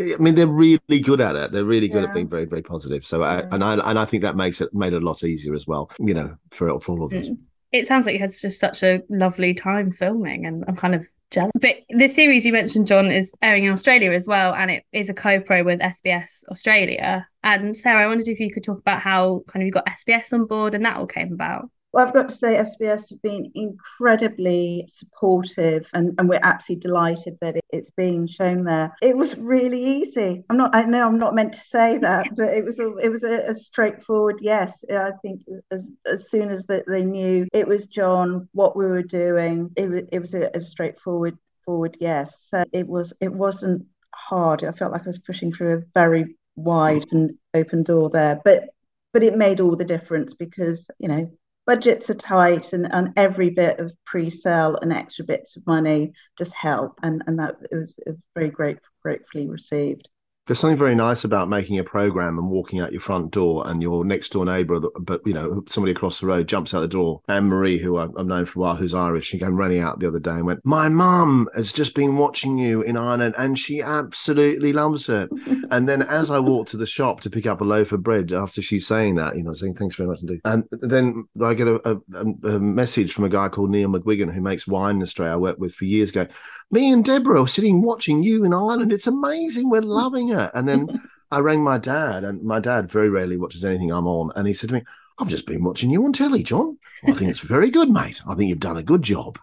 I 0.00 0.16
mean, 0.18 0.34
they're 0.34 0.48
really 0.48 1.00
good 1.00 1.20
at 1.20 1.36
it. 1.36 1.52
They're 1.52 1.64
really 1.64 1.86
good 1.88 2.02
yeah. 2.02 2.08
at 2.08 2.14
being 2.14 2.28
very, 2.28 2.44
very 2.44 2.62
positive. 2.62 3.06
So, 3.06 3.22
I, 3.22 3.42
and 3.52 3.62
I 3.62 3.74
and 3.74 3.98
I 3.98 4.04
think 4.04 4.24
that 4.24 4.36
makes 4.36 4.60
it 4.60 4.74
made 4.74 4.92
it 4.92 5.02
a 5.02 5.06
lot 5.06 5.22
easier 5.22 5.54
as 5.54 5.66
well. 5.66 5.90
You 5.98 6.14
know, 6.14 6.36
for 6.50 6.80
for 6.80 6.92
all 6.92 7.04
of 7.04 7.12
us. 7.12 7.28
Mm. 7.28 7.38
It 7.70 7.86
sounds 7.86 8.06
like 8.06 8.14
you 8.14 8.20
had 8.20 8.32
just 8.32 8.60
such 8.60 8.84
a 8.84 9.02
lovely 9.08 9.52
time 9.52 9.90
filming, 9.90 10.46
and 10.46 10.64
I'm 10.68 10.76
kind 10.76 10.94
of 10.94 11.06
jealous. 11.30 11.50
But 11.60 11.76
the 11.88 12.06
series 12.06 12.46
you 12.46 12.52
mentioned, 12.52 12.86
John, 12.86 13.10
is 13.10 13.34
airing 13.42 13.64
in 13.64 13.72
Australia 13.72 14.12
as 14.12 14.28
well, 14.28 14.54
and 14.54 14.70
it 14.70 14.84
is 14.92 15.10
a 15.10 15.14
co-pro 15.14 15.64
with 15.64 15.80
SBS 15.80 16.44
Australia. 16.50 17.28
And 17.42 17.76
Sarah, 17.76 18.04
I 18.04 18.06
wondered 18.06 18.28
if 18.28 18.38
you 18.38 18.52
could 18.52 18.62
talk 18.62 18.78
about 18.78 19.02
how 19.02 19.42
kind 19.48 19.62
of 19.62 19.66
you 19.66 19.72
got 19.72 19.86
SBS 19.86 20.32
on 20.32 20.46
board 20.46 20.74
and 20.74 20.84
that 20.84 20.96
all 20.96 21.08
came 21.08 21.32
about. 21.32 21.68
Well, 21.94 22.04
I've 22.04 22.12
got 22.12 22.28
to 22.28 22.34
say, 22.34 22.56
SBS 22.56 23.10
have 23.10 23.22
been 23.22 23.52
incredibly 23.54 24.84
supportive, 24.88 25.86
and, 25.94 26.12
and 26.18 26.28
we're 26.28 26.40
absolutely 26.42 26.80
delighted 26.80 27.38
that 27.40 27.54
it, 27.54 27.64
it's 27.70 27.90
being 27.90 28.26
shown 28.26 28.64
there. 28.64 28.92
It 29.00 29.16
was 29.16 29.38
really 29.38 29.80
easy. 29.80 30.42
I'm 30.50 30.56
not. 30.56 30.74
I 30.74 30.82
know 30.82 31.06
I'm 31.06 31.20
not 31.20 31.36
meant 31.36 31.52
to 31.52 31.60
say 31.60 31.98
that, 31.98 32.34
but 32.34 32.50
it 32.50 32.64
was 32.64 32.80
a 32.80 32.96
it 32.96 33.10
was 33.10 33.22
a, 33.22 33.38
a 33.48 33.54
straightforward 33.54 34.40
yes. 34.40 34.84
I 34.90 35.12
think 35.22 35.42
as 35.70 35.88
as 36.04 36.28
soon 36.28 36.50
as 36.50 36.66
that 36.66 36.82
they 36.88 37.04
knew 37.04 37.46
it 37.52 37.68
was 37.68 37.86
John, 37.86 38.48
what 38.54 38.76
we 38.76 38.86
were 38.86 39.04
doing, 39.04 39.70
it, 39.76 40.08
it 40.10 40.18
was 40.18 40.34
a, 40.34 40.50
a 40.52 40.64
straightforward 40.64 41.38
forward 41.64 41.96
yes. 42.00 42.48
So 42.50 42.64
it 42.72 42.88
was 42.88 43.12
it 43.20 43.32
wasn't 43.32 43.86
hard. 44.12 44.64
I 44.64 44.72
felt 44.72 44.90
like 44.90 45.02
I 45.02 45.06
was 45.06 45.20
pushing 45.20 45.52
through 45.52 45.74
a 45.74 45.82
very 45.94 46.34
wide 46.56 47.06
and 47.12 47.38
open 47.54 47.84
door 47.84 48.10
there, 48.10 48.40
but 48.44 48.70
but 49.12 49.22
it 49.22 49.36
made 49.36 49.60
all 49.60 49.76
the 49.76 49.84
difference 49.84 50.34
because 50.34 50.90
you 50.98 51.06
know 51.06 51.30
budgets 51.66 52.10
are 52.10 52.14
tight 52.14 52.72
and, 52.72 52.92
and 52.92 53.12
every 53.16 53.50
bit 53.50 53.80
of 53.80 53.92
pre-sale 54.04 54.76
and 54.76 54.92
extra 54.92 55.24
bits 55.24 55.56
of 55.56 55.66
money 55.66 56.12
just 56.38 56.54
help. 56.54 56.98
And, 57.02 57.22
and 57.26 57.38
that 57.38 57.56
it 57.70 57.74
was, 57.74 57.92
it 57.98 58.10
was 58.10 58.18
very 58.34 58.50
great, 58.50 58.78
gratefully 59.02 59.48
received 59.48 60.08
there's 60.46 60.58
something 60.58 60.76
very 60.76 60.94
nice 60.94 61.24
about 61.24 61.48
making 61.48 61.78
a 61.78 61.84
program 61.84 62.38
and 62.38 62.48
walking 62.48 62.80
out 62.80 62.92
your 62.92 63.00
front 63.00 63.30
door 63.30 63.66
and 63.66 63.80
your 63.82 64.04
next 64.04 64.32
door 64.32 64.44
neighbor 64.44 64.80
but 65.00 65.20
you 65.24 65.32
know 65.32 65.64
somebody 65.68 65.92
across 65.92 66.20
the 66.20 66.26
road 66.26 66.46
jumps 66.46 66.74
out 66.74 66.80
the 66.80 66.88
door. 66.88 67.20
Anne 67.28 67.48
marie 67.48 67.78
who 67.78 67.96
i've 67.96 68.12
known 68.26 68.44
for 68.44 68.58
a 68.58 68.62
while 68.62 68.76
who's 68.76 68.94
irish 68.94 69.26
she 69.26 69.38
came 69.38 69.56
running 69.56 69.80
out 69.80 70.00
the 70.00 70.08
other 70.08 70.20
day 70.20 70.32
and 70.32 70.46
went 70.46 70.60
my 70.64 70.88
mum 70.88 71.48
has 71.54 71.72
just 71.72 71.94
been 71.94 72.16
watching 72.16 72.58
you 72.58 72.82
in 72.82 72.96
ireland 72.96 73.34
and 73.38 73.58
she 73.58 73.80
absolutely 73.80 74.72
loves 74.72 75.08
it. 75.08 75.30
And 75.70 75.88
then 75.88 76.02
as 76.02 76.30
i 76.30 76.38
walked 76.38 76.70
to 76.70 76.76
the 76.76 76.86
shop 76.86 77.20
to 77.22 77.30
pick 77.30 77.46
up 77.46 77.60
a 77.60 77.64
loaf 77.64 77.92
of 77.92 78.02
bread 78.02 78.32
after 78.32 78.60
she's 78.60 78.86
saying 78.86 79.16
that 79.16 79.36
you 79.36 79.42
know 79.42 79.54
saying 79.54 79.74
thanks 79.74 79.96
very 79.96 80.08
much 80.08 80.20
indeed. 80.20 80.40
And 80.44 80.64
then 80.70 81.26
i 81.42 81.54
get 81.54 81.66
a, 81.66 82.00
a, 82.14 82.20
a 82.48 82.60
message 82.60 83.12
from 83.12 83.24
a 83.24 83.28
guy 83.28 83.48
called 83.48 83.70
neil 83.70 83.88
mcguigan 83.88 84.32
who 84.32 84.40
makes 84.40 84.66
wine 84.66 84.96
in 84.96 85.02
australia. 85.02 85.32
I 85.34 85.36
worked 85.36 85.58
with 85.58 85.74
for 85.74 85.86
years 85.86 86.10
ago 86.10 86.26
me 86.70 86.90
and 86.90 87.04
deborah 87.04 87.42
are 87.42 87.48
sitting 87.48 87.82
watching 87.82 88.22
you 88.22 88.44
in 88.44 88.52
ireland 88.52 88.92
it's 88.92 89.06
amazing 89.06 89.68
we're 89.68 89.80
loving 89.82 90.30
it 90.30 90.50
and 90.54 90.68
then 90.68 91.00
I 91.34 91.40
rang 91.40 91.64
my 91.64 91.78
dad, 91.78 92.22
and 92.22 92.42
my 92.44 92.60
dad 92.60 92.92
very 92.92 93.08
rarely 93.08 93.36
watches 93.36 93.64
anything 93.64 93.90
I'm 93.90 94.06
on. 94.06 94.30
And 94.36 94.46
he 94.46 94.54
said 94.54 94.68
to 94.68 94.74
me, 94.76 94.84
I've 95.18 95.28
just 95.28 95.46
been 95.46 95.64
watching 95.64 95.90
you 95.90 96.04
on 96.04 96.12
telly, 96.12 96.44
John. 96.44 96.78
I 97.02 97.12
think 97.12 97.28
it's 97.28 97.40
very 97.40 97.70
good, 97.70 97.90
mate. 97.90 98.22
I 98.28 98.36
think 98.36 98.48
you've 98.48 98.60
done 98.60 98.76
a 98.76 98.84
good 98.84 99.02
job. 99.02 99.38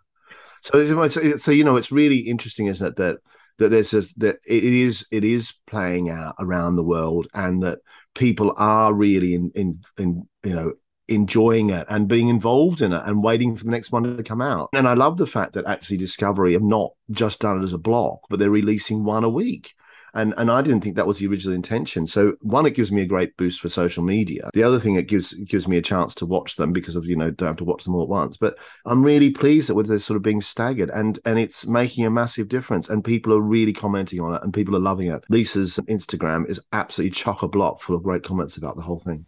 So, 0.62 1.08
so 1.10 1.52
you 1.52 1.64
know, 1.66 1.76
it's 1.76 1.92
really 1.92 2.20
interesting, 2.20 2.68
isn't 2.68 2.88
it, 2.88 2.96
that 2.96 3.18
that 3.58 3.70
there's 3.70 3.94
a 3.94 4.04
that 4.18 4.38
it 4.48 4.64
is 4.64 5.06
it 5.12 5.26
is 5.26 5.54
playing 5.68 6.10
out 6.10 6.36
around 6.40 6.78
the 6.78 6.84
world, 6.84 7.28
and 7.34 7.62
that 7.64 7.80
people 8.16 8.54
are 8.56 8.94
really 8.94 9.34
in 9.34 9.52
in 9.54 9.82
in 9.98 10.28
you 10.44 10.56
know 10.56 10.74
enjoying 11.08 11.70
it 11.70 11.86
and 11.90 12.08
being 12.08 12.30
involved 12.30 12.82
in 12.82 12.94
it 12.94 13.02
and 13.06 13.24
waiting 13.24 13.56
for 13.56 13.66
the 13.66 13.72
next 13.72 13.92
one 13.92 14.18
to 14.18 14.24
come 14.24 14.42
out. 14.42 14.70
And 14.74 14.88
I 14.88 14.94
love 14.94 15.18
the 15.18 15.28
fact 15.28 15.54
that 15.54 15.66
actually 15.66 15.98
Discovery 15.98 16.54
have 16.54 16.62
not 16.62 16.92
just 17.12 17.40
done 17.40 17.62
it 17.62 17.64
as 17.64 17.74
a 17.74 17.78
block, 17.78 18.22
but 18.30 18.40
they're 18.40 18.50
releasing 18.50 19.04
one 19.04 19.24
a 19.24 19.30
week 19.30 19.74
and 20.14 20.34
and 20.38 20.52
I 20.52 20.62
didn't 20.62 20.82
think 20.82 20.96
that 20.96 21.08
was 21.08 21.20
the 21.20 21.28
original 21.28 21.56
intention. 21.56 22.08
So 22.08 22.34
one, 22.42 22.66
it 22.66 22.76
gives 22.76 22.92
me 22.92 23.02
a 23.02 23.08
great 23.08 23.36
boost 23.38 23.60
for 23.60 23.70
social 23.70 24.04
media. 24.04 24.50
The 24.54 24.64
other 24.64 24.80
thing, 24.80 24.96
it 24.96 25.08
gives 25.08 25.34
it 25.34 25.48
gives 25.48 25.68
me 25.68 25.78
a 25.78 25.82
chance 25.82 26.14
to 26.16 26.26
watch 26.26 26.56
them 26.56 26.74
because 26.74 26.96
of 26.96 27.06
you 27.06 27.16
know 27.16 27.32
don't 27.32 27.48
have 27.48 27.58
to 27.58 27.64
watch 27.64 27.84
them 27.84 27.96
all 27.96 28.04
at 28.04 28.10
once. 28.10 28.38
But 28.38 28.56
I'm 28.86 29.04
really 29.04 29.32
pleased 29.32 29.70
that 29.70 29.76
with 29.76 29.88
this 29.88 30.06
sort 30.06 30.18
of 30.18 30.24
being 30.24 30.42
staggered, 30.42 30.90
and 30.90 31.20
and 31.26 31.40
it's 31.40 31.66
making 31.66 32.06
a 32.06 32.12
massive 32.12 32.48
difference, 32.48 32.90
and 32.90 33.04
people 33.04 33.34
are 33.34 33.42
really 33.42 33.74
commenting 33.74 34.20
on 34.20 34.34
it, 34.34 34.44
and 34.44 34.54
people 34.54 34.76
are 34.76 34.80
loving 34.80 35.08
it. 35.12 35.24
Lisa's 35.30 35.78
Instagram 35.88 36.50
is 36.50 36.62
absolutely 36.74 37.12
chock 37.12 37.44
a 37.44 37.48
block 37.48 37.82
full 37.82 37.96
of 37.96 38.04
great 38.04 38.24
comments 38.24 38.58
about 38.58 38.76
the 38.76 38.84
whole 38.84 39.00
thing 39.00 39.26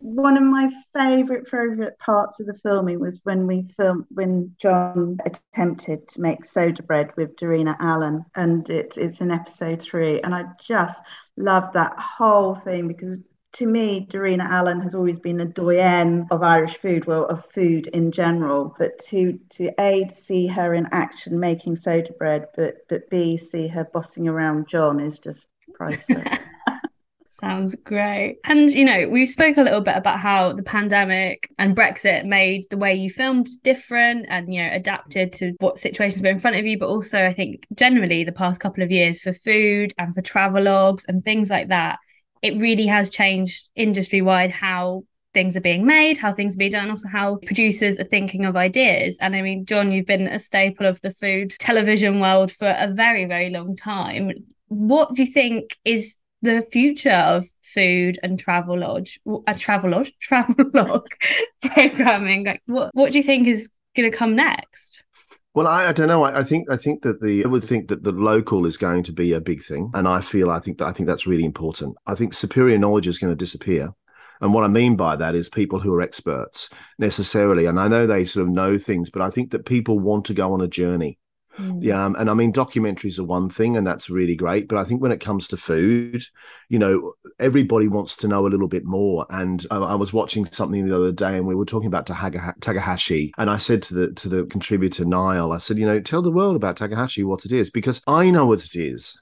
one 0.00 0.36
of 0.36 0.42
my 0.42 0.70
favorite 0.94 1.48
favorite 1.48 1.98
parts 1.98 2.40
of 2.40 2.46
the 2.46 2.54
filming 2.54 2.98
was 2.98 3.20
when 3.24 3.46
we 3.46 3.68
filmed 3.76 4.06
when 4.10 4.54
John 4.58 5.18
attempted 5.24 6.08
to 6.08 6.20
make 6.20 6.44
soda 6.44 6.82
bread 6.82 7.10
with 7.16 7.36
Darina 7.36 7.76
Allen, 7.80 8.24
and 8.34 8.68
it's 8.68 8.96
it's 8.96 9.20
in 9.20 9.30
episode 9.30 9.82
three, 9.82 10.20
and 10.20 10.34
I 10.34 10.44
just 10.62 11.02
love 11.36 11.72
that 11.74 11.98
whole 11.98 12.54
thing 12.54 12.88
because 12.88 13.18
to 13.52 13.66
me, 13.66 14.06
Darina 14.08 14.48
Allen 14.48 14.80
has 14.80 14.94
always 14.94 15.18
been 15.18 15.40
a 15.40 15.44
doyen 15.44 16.26
of 16.30 16.42
Irish 16.42 16.78
food, 16.78 17.06
well, 17.06 17.26
of 17.26 17.44
food 17.46 17.88
in 17.88 18.12
general. 18.12 18.74
But 18.78 18.98
to 19.06 19.38
to 19.50 19.70
a 19.80 20.08
see 20.08 20.46
her 20.46 20.74
in 20.74 20.88
action 20.92 21.38
making 21.38 21.76
soda 21.76 22.12
bread, 22.12 22.46
but 22.56 22.76
but 22.88 23.10
b 23.10 23.36
see 23.36 23.68
her 23.68 23.84
bossing 23.84 24.28
around 24.28 24.68
John 24.68 25.00
is 25.00 25.18
just 25.18 25.48
priceless. 25.74 26.24
Sounds 27.32 27.76
great. 27.84 28.38
And, 28.42 28.68
you 28.72 28.84
know, 28.84 29.08
we 29.08 29.24
spoke 29.24 29.56
a 29.56 29.62
little 29.62 29.80
bit 29.80 29.96
about 29.96 30.18
how 30.18 30.52
the 30.52 30.64
pandemic 30.64 31.48
and 31.58 31.76
Brexit 31.76 32.24
made 32.24 32.64
the 32.70 32.76
way 32.76 32.92
you 32.92 33.08
filmed 33.08 33.46
different 33.62 34.26
and, 34.28 34.52
you 34.52 34.60
know, 34.60 34.70
adapted 34.72 35.32
to 35.34 35.52
what 35.60 35.78
situations 35.78 36.22
were 36.22 36.28
in 36.28 36.40
front 36.40 36.56
of 36.56 36.66
you. 36.66 36.76
But 36.76 36.88
also, 36.88 37.24
I 37.24 37.32
think 37.32 37.68
generally 37.76 38.24
the 38.24 38.32
past 38.32 38.60
couple 38.60 38.82
of 38.82 38.90
years 38.90 39.20
for 39.20 39.32
food 39.32 39.92
and 39.96 40.12
for 40.12 40.22
travelogues 40.22 41.04
and 41.06 41.24
things 41.24 41.50
like 41.50 41.68
that, 41.68 42.00
it 42.42 42.58
really 42.58 42.86
has 42.86 43.10
changed 43.10 43.70
industry 43.76 44.22
wide 44.22 44.50
how 44.50 45.04
things 45.32 45.56
are 45.56 45.60
being 45.60 45.86
made, 45.86 46.18
how 46.18 46.32
things 46.32 46.56
are 46.56 46.58
being 46.58 46.72
done, 46.72 46.90
also 46.90 47.08
how 47.08 47.36
producers 47.46 48.00
are 48.00 48.04
thinking 48.04 48.44
of 48.44 48.56
ideas. 48.56 49.16
And 49.20 49.36
I 49.36 49.42
mean, 49.42 49.66
John, 49.66 49.92
you've 49.92 50.06
been 50.06 50.26
a 50.26 50.40
staple 50.40 50.84
of 50.84 51.00
the 51.02 51.12
food 51.12 51.50
television 51.60 52.18
world 52.18 52.50
for 52.50 52.74
a 52.76 52.88
very, 52.88 53.26
very 53.26 53.50
long 53.50 53.76
time. 53.76 54.32
What 54.66 55.14
do 55.14 55.22
you 55.22 55.30
think 55.30 55.78
is 55.84 56.18
the 56.42 56.62
future 56.62 57.10
of 57.10 57.46
food 57.62 58.18
and 58.22 58.38
travel 58.38 58.78
lodge, 58.78 59.20
a 59.46 59.54
travel 59.54 59.90
lodge, 59.90 60.12
travel 60.20 60.64
log 60.74 61.06
programming. 61.62 62.44
Like, 62.44 62.62
what 62.66 62.90
what 62.94 63.12
do 63.12 63.18
you 63.18 63.24
think 63.24 63.46
is 63.46 63.68
going 63.96 64.10
to 64.10 64.16
come 64.16 64.34
next? 64.34 65.04
Well, 65.52 65.66
I, 65.66 65.88
I, 65.88 65.92
don't 65.92 66.06
know. 66.06 66.22
I, 66.22 66.38
I, 66.38 66.44
think 66.44 66.70
I 66.70 66.76
think 66.76 67.02
that 67.02 67.20
the 67.20 67.44
I 67.44 67.48
would 67.48 67.64
think 67.64 67.88
that 67.88 68.04
the 68.04 68.12
local 68.12 68.66
is 68.66 68.76
going 68.76 69.02
to 69.04 69.12
be 69.12 69.32
a 69.32 69.40
big 69.40 69.62
thing, 69.62 69.90
and 69.94 70.06
I 70.06 70.20
feel 70.20 70.50
I 70.50 70.60
think 70.60 70.78
that 70.78 70.86
I 70.86 70.92
think 70.92 71.08
that's 71.08 71.26
really 71.26 71.44
important. 71.44 71.96
I 72.06 72.14
think 72.14 72.34
superior 72.34 72.78
knowledge 72.78 73.08
is 73.08 73.18
going 73.18 73.32
to 73.32 73.36
disappear. 73.36 73.90
And 74.40 74.54
what 74.54 74.64
I 74.64 74.68
mean 74.68 74.96
by 74.96 75.16
that 75.16 75.34
is 75.34 75.48
people 75.48 75.80
who 75.80 75.94
are 75.94 76.00
experts 76.00 76.70
necessarily. 76.98 77.66
And 77.66 77.78
I 77.78 77.88
know 77.88 78.06
they 78.06 78.24
sort 78.24 78.46
of 78.46 78.52
know 78.52 78.78
things, 78.78 79.10
but 79.10 79.20
I 79.20 79.28
think 79.28 79.50
that 79.50 79.66
people 79.66 79.98
want 79.98 80.24
to 80.26 80.34
go 80.34 80.52
on 80.54 80.62
a 80.62 80.68
journey. 80.68 81.18
Mm. 81.60 81.78
Yeah, 81.82 82.04
um, 82.04 82.16
and 82.18 82.30
I 82.30 82.34
mean 82.34 82.52
documentaries 82.52 83.18
are 83.18 83.24
one 83.24 83.50
thing, 83.50 83.76
and 83.76 83.86
that's 83.86 84.08
really 84.08 84.34
great. 84.34 84.68
But 84.68 84.78
I 84.78 84.84
think 84.84 85.02
when 85.02 85.12
it 85.12 85.20
comes 85.20 85.46
to 85.48 85.56
food, 85.56 86.22
you 86.68 86.78
know, 86.78 87.12
everybody 87.38 87.88
wants 87.88 88.16
to 88.16 88.28
know 88.28 88.46
a 88.46 88.48
little 88.48 88.68
bit 88.68 88.84
more. 88.84 89.26
And 89.28 89.66
I, 89.70 89.94
was 89.94 90.12
watching 90.12 90.46
something 90.46 90.86
the 90.86 90.96
other 90.96 91.12
day, 91.12 91.36
and 91.36 91.46
we 91.46 91.54
were 91.54 91.66
talking 91.66 91.88
about 91.88 92.06
Takahashi, 92.06 93.32
and 93.36 93.50
I 93.50 93.58
said 93.58 93.82
to 93.84 93.94
the 93.94 94.12
to 94.12 94.28
the 94.28 94.44
contributor 94.46 95.04
Niall, 95.04 95.52
I 95.52 95.58
said, 95.58 95.78
you 95.78 95.86
know, 95.86 96.00
tell 96.00 96.22
the 96.22 96.32
world 96.32 96.56
about 96.56 96.76
Takahashi 96.76 97.24
what 97.24 97.44
it 97.44 97.52
is, 97.52 97.70
because 97.70 98.00
I 98.06 98.30
know 98.30 98.46
what 98.46 98.64
it 98.64 98.74
is, 98.76 99.20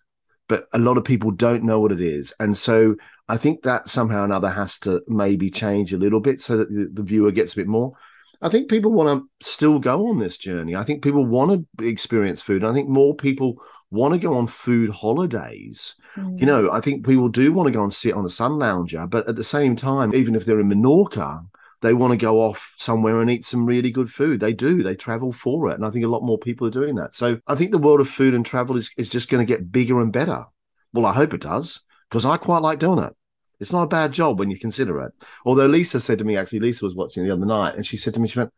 but 0.48 0.68
a 0.72 0.79
lot 0.79 0.98
of 0.98 1.05
people 1.05 1.31
don't 1.31 1.64
know 1.64 1.81
what 1.81 1.92
it 1.92 2.01
is, 2.01 2.33
and 2.38 2.57
so 2.57 2.96
I 3.29 3.37
think 3.37 3.62
that 3.62 3.90
somehow 3.90 4.22
or 4.22 4.24
another 4.24 4.51
has 4.51 4.79
to 4.81 5.03
maybe 5.07 5.51
change 5.51 5.92
a 5.92 5.98
little 5.98 6.20
bit 6.20 6.40
so 6.40 6.57
that 6.57 6.68
the 6.70 7.03
viewer 7.03 7.31
gets 7.31 7.53
a 7.53 7.57
bit 7.57 7.66
more. 7.66 7.92
I 8.40 8.48
think 8.48 8.70
people 8.70 8.92
want 8.92 9.29
to 9.40 9.46
still 9.46 9.79
go 9.79 10.09
on 10.09 10.18
this 10.18 10.38
journey. 10.38 10.77
I 10.77 10.85
think 10.85 11.03
people 11.03 11.24
want 11.24 11.66
to 11.79 11.85
experience 11.85 12.40
food. 12.40 12.64
I 12.64 12.72
think 12.72 12.88
more 12.88 13.14
people 13.14 13.61
want 13.90 14.14
to 14.14 14.20
go 14.20 14.37
on 14.37 14.46
food 14.46 14.90
holidays. 14.90 15.94
Mm. 16.16 16.38
You 16.38 16.46
know, 16.46 16.70
I 16.70 16.81
think 16.81 17.05
people 17.05 17.29
do 17.29 17.53
want 17.53 17.66
to 17.66 17.72
go 17.72 17.83
and 17.83 17.92
sit 17.92 18.14
on 18.14 18.24
a 18.24 18.31
sun 18.31 18.59
lounger, 18.59 19.07
but 19.07 19.29
at 19.29 19.37
the 19.37 19.44
same 19.44 19.74
time, 19.74 20.14
even 20.14 20.35
if 20.35 20.44
they're 20.44 20.61
in 20.61 20.68
Menorca, 20.68 21.44
they 21.81 21.94
want 21.94 22.12
to 22.12 22.16
go 22.16 22.40
off 22.40 22.74
somewhere 22.77 23.20
and 23.20 23.31
eat 23.31 23.44
some 23.44 23.64
really 23.64 23.90
good 23.90 24.11
food. 24.11 24.40
They 24.40 24.53
do. 24.53 24.83
They 24.83 24.96
travel 24.96 25.33
for 25.33 25.70
it. 25.70 25.74
And 25.74 25.85
I 25.85 25.90
think 25.90 26.05
a 26.05 26.09
lot 26.09 26.24
more 26.24 26.38
people 26.38 26.66
are 26.66 26.70
doing 26.70 26.96
that. 26.96 27.14
So 27.14 27.40
I 27.46 27.55
think 27.55 27.70
the 27.70 27.79
world 27.79 28.01
of 28.01 28.09
food 28.09 28.35
and 28.35 28.44
travel 28.44 28.77
is, 28.77 28.90
is 28.96 29.09
just 29.09 29.29
going 29.29 29.46
to 29.46 29.53
get 29.53 29.70
bigger 29.70 30.01
and 30.01 30.12
better. 30.12 30.44
Well, 30.92 31.07
I 31.07 31.12
hope 31.12 31.35
it 31.35 31.40
does, 31.40 31.81
because 32.09 32.24
I 32.24 32.37
quite 32.37 32.62
like 32.62 32.79
doing 32.79 32.98
it. 32.98 33.14
It's 33.61 33.73
not 33.73 33.83
a 33.83 33.88
bad 33.88 34.12
job 34.12 34.38
when 34.38 34.51
you 34.51 34.59
consider 34.59 35.01
it. 35.03 35.12
Although 35.44 35.66
Lisa 35.66 36.01
said 36.01 36.18
to 36.18 36.25
me, 36.25 36.37
actually, 36.37 36.61
Lisa 36.61 36.85
was 36.85 36.94
watching 36.94 37.25
the 37.25 37.33
other 37.33 37.47
night, 37.47 37.75
and 37.75 37.85
she 37.85 37.97
said 37.97 38.14
to 38.14 38.21
me, 38.21 38.29
she 38.29 38.38
went, 38.38 38.53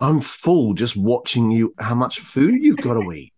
I'm 0.00 0.20
full 0.20 0.74
just 0.74 0.96
watching 0.96 1.50
you 1.50 1.74
how 1.78 1.94
much 1.94 2.20
food 2.20 2.62
you've 2.62 2.76
got 2.76 2.94
to 2.94 3.12
eat. 3.12 3.32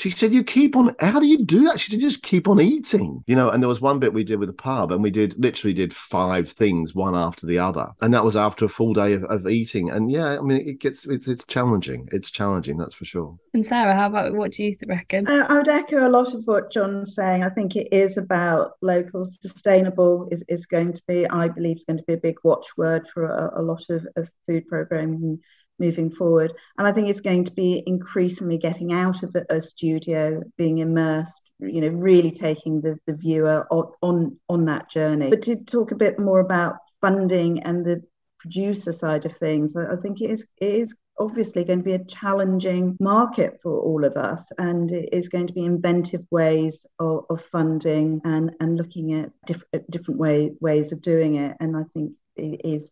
She 0.00 0.08
said, 0.10 0.32
You 0.32 0.42
keep 0.42 0.76
on, 0.76 0.96
how 0.98 1.20
do 1.20 1.26
you 1.26 1.44
do 1.44 1.64
that? 1.64 1.78
She 1.78 1.90
said, 1.90 2.00
Just 2.00 2.22
keep 2.22 2.48
on 2.48 2.58
eating, 2.58 3.22
you 3.26 3.36
know. 3.36 3.50
And 3.50 3.62
there 3.62 3.68
was 3.68 3.82
one 3.82 3.98
bit 3.98 4.14
we 4.14 4.24
did 4.24 4.38
with 4.38 4.48
the 4.48 4.54
pub, 4.54 4.92
and 4.92 5.02
we 5.02 5.10
did 5.10 5.38
literally 5.38 5.74
did 5.74 5.94
five 5.94 6.50
things 6.50 6.94
one 6.94 7.14
after 7.14 7.46
the 7.46 7.58
other. 7.58 7.88
And 8.00 8.14
that 8.14 8.24
was 8.24 8.34
after 8.34 8.64
a 8.64 8.68
full 8.70 8.94
day 8.94 9.12
of, 9.12 9.24
of 9.24 9.46
eating. 9.46 9.90
And 9.90 10.10
yeah, 10.10 10.38
I 10.38 10.40
mean, 10.40 10.66
it 10.66 10.80
gets, 10.80 11.06
it's, 11.06 11.28
it's 11.28 11.44
challenging. 11.44 12.08
It's 12.12 12.30
challenging, 12.30 12.78
that's 12.78 12.94
for 12.94 13.04
sure. 13.04 13.38
And 13.52 13.66
Sarah, 13.66 13.94
how 13.94 14.06
about 14.06 14.32
what 14.32 14.52
do 14.52 14.64
you 14.64 14.72
reckon? 14.86 15.28
Uh, 15.28 15.46
I 15.46 15.58
would 15.58 15.68
echo 15.68 16.06
a 16.06 16.08
lot 16.08 16.32
of 16.32 16.44
what 16.46 16.72
John's 16.72 17.14
saying. 17.14 17.44
I 17.44 17.50
think 17.50 17.76
it 17.76 17.92
is 17.92 18.16
about 18.16 18.72
local 18.80 19.26
sustainable, 19.26 20.28
is, 20.30 20.42
is 20.48 20.64
going 20.64 20.94
to 20.94 21.02
be, 21.06 21.28
I 21.28 21.48
believe, 21.48 21.76
is 21.76 21.84
going 21.84 21.98
to 21.98 22.04
be 22.04 22.14
a 22.14 22.16
big 22.18 22.38
watchword 22.42 23.06
for 23.12 23.26
a, 23.26 23.60
a 23.60 23.62
lot 23.62 23.84
of, 23.90 24.06
of 24.16 24.30
food 24.46 24.66
programming 24.66 25.40
moving 25.80 26.10
forward. 26.10 26.52
And 26.78 26.86
I 26.86 26.92
think 26.92 27.08
it's 27.08 27.20
going 27.20 27.44
to 27.46 27.52
be 27.52 27.82
increasingly 27.86 28.58
getting 28.58 28.92
out 28.92 29.22
of 29.22 29.34
a, 29.48 29.60
studio, 29.60 30.42
being 30.56 30.78
immersed, 30.78 31.42
you 31.58 31.80
know, 31.80 31.88
really 31.88 32.30
taking 32.30 32.80
the, 32.80 32.98
the 33.06 33.14
viewer 33.14 33.66
on, 33.70 33.92
on, 34.02 34.38
on 34.48 34.64
that 34.66 34.90
journey. 34.90 35.30
But 35.30 35.42
to 35.42 35.56
talk 35.56 35.90
a 35.90 35.96
bit 35.96 36.18
more 36.18 36.40
about 36.40 36.76
funding 37.00 37.62
and 37.62 37.84
the 37.84 38.02
producer 38.38 38.92
side 38.92 39.26
of 39.26 39.36
things, 39.36 39.74
I, 39.76 39.92
I 39.92 39.96
think 39.96 40.20
it 40.20 40.30
is 40.30 40.46
it 40.58 40.74
is 40.74 40.94
obviously 41.18 41.64
going 41.64 41.80
to 41.80 41.84
be 41.84 41.92
a 41.92 42.04
challenging 42.04 42.96
market 42.98 43.60
for 43.62 43.78
all 43.78 44.04
of 44.04 44.16
us 44.16 44.50
and 44.56 44.90
it 44.90 45.10
is 45.12 45.28
going 45.28 45.46
to 45.46 45.52
be 45.52 45.64
inventive 45.64 46.24
ways 46.30 46.86
of, 46.98 47.26
of 47.28 47.44
funding 47.52 48.22
and 48.24 48.52
and 48.58 48.76
looking 48.76 49.12
at 49.12 49.30
diff- 49.46 49.62
different 49.90 50.18
way, 50.18 50.50
ways 50.60 50.92
of 50.92 51.02
doing 51.02 51.34
it 51.34 51.54
and 51.60 51.76
i 51.76 51.84
think 51.92 52.12
it 52.36 52.62
is 52.64 52.90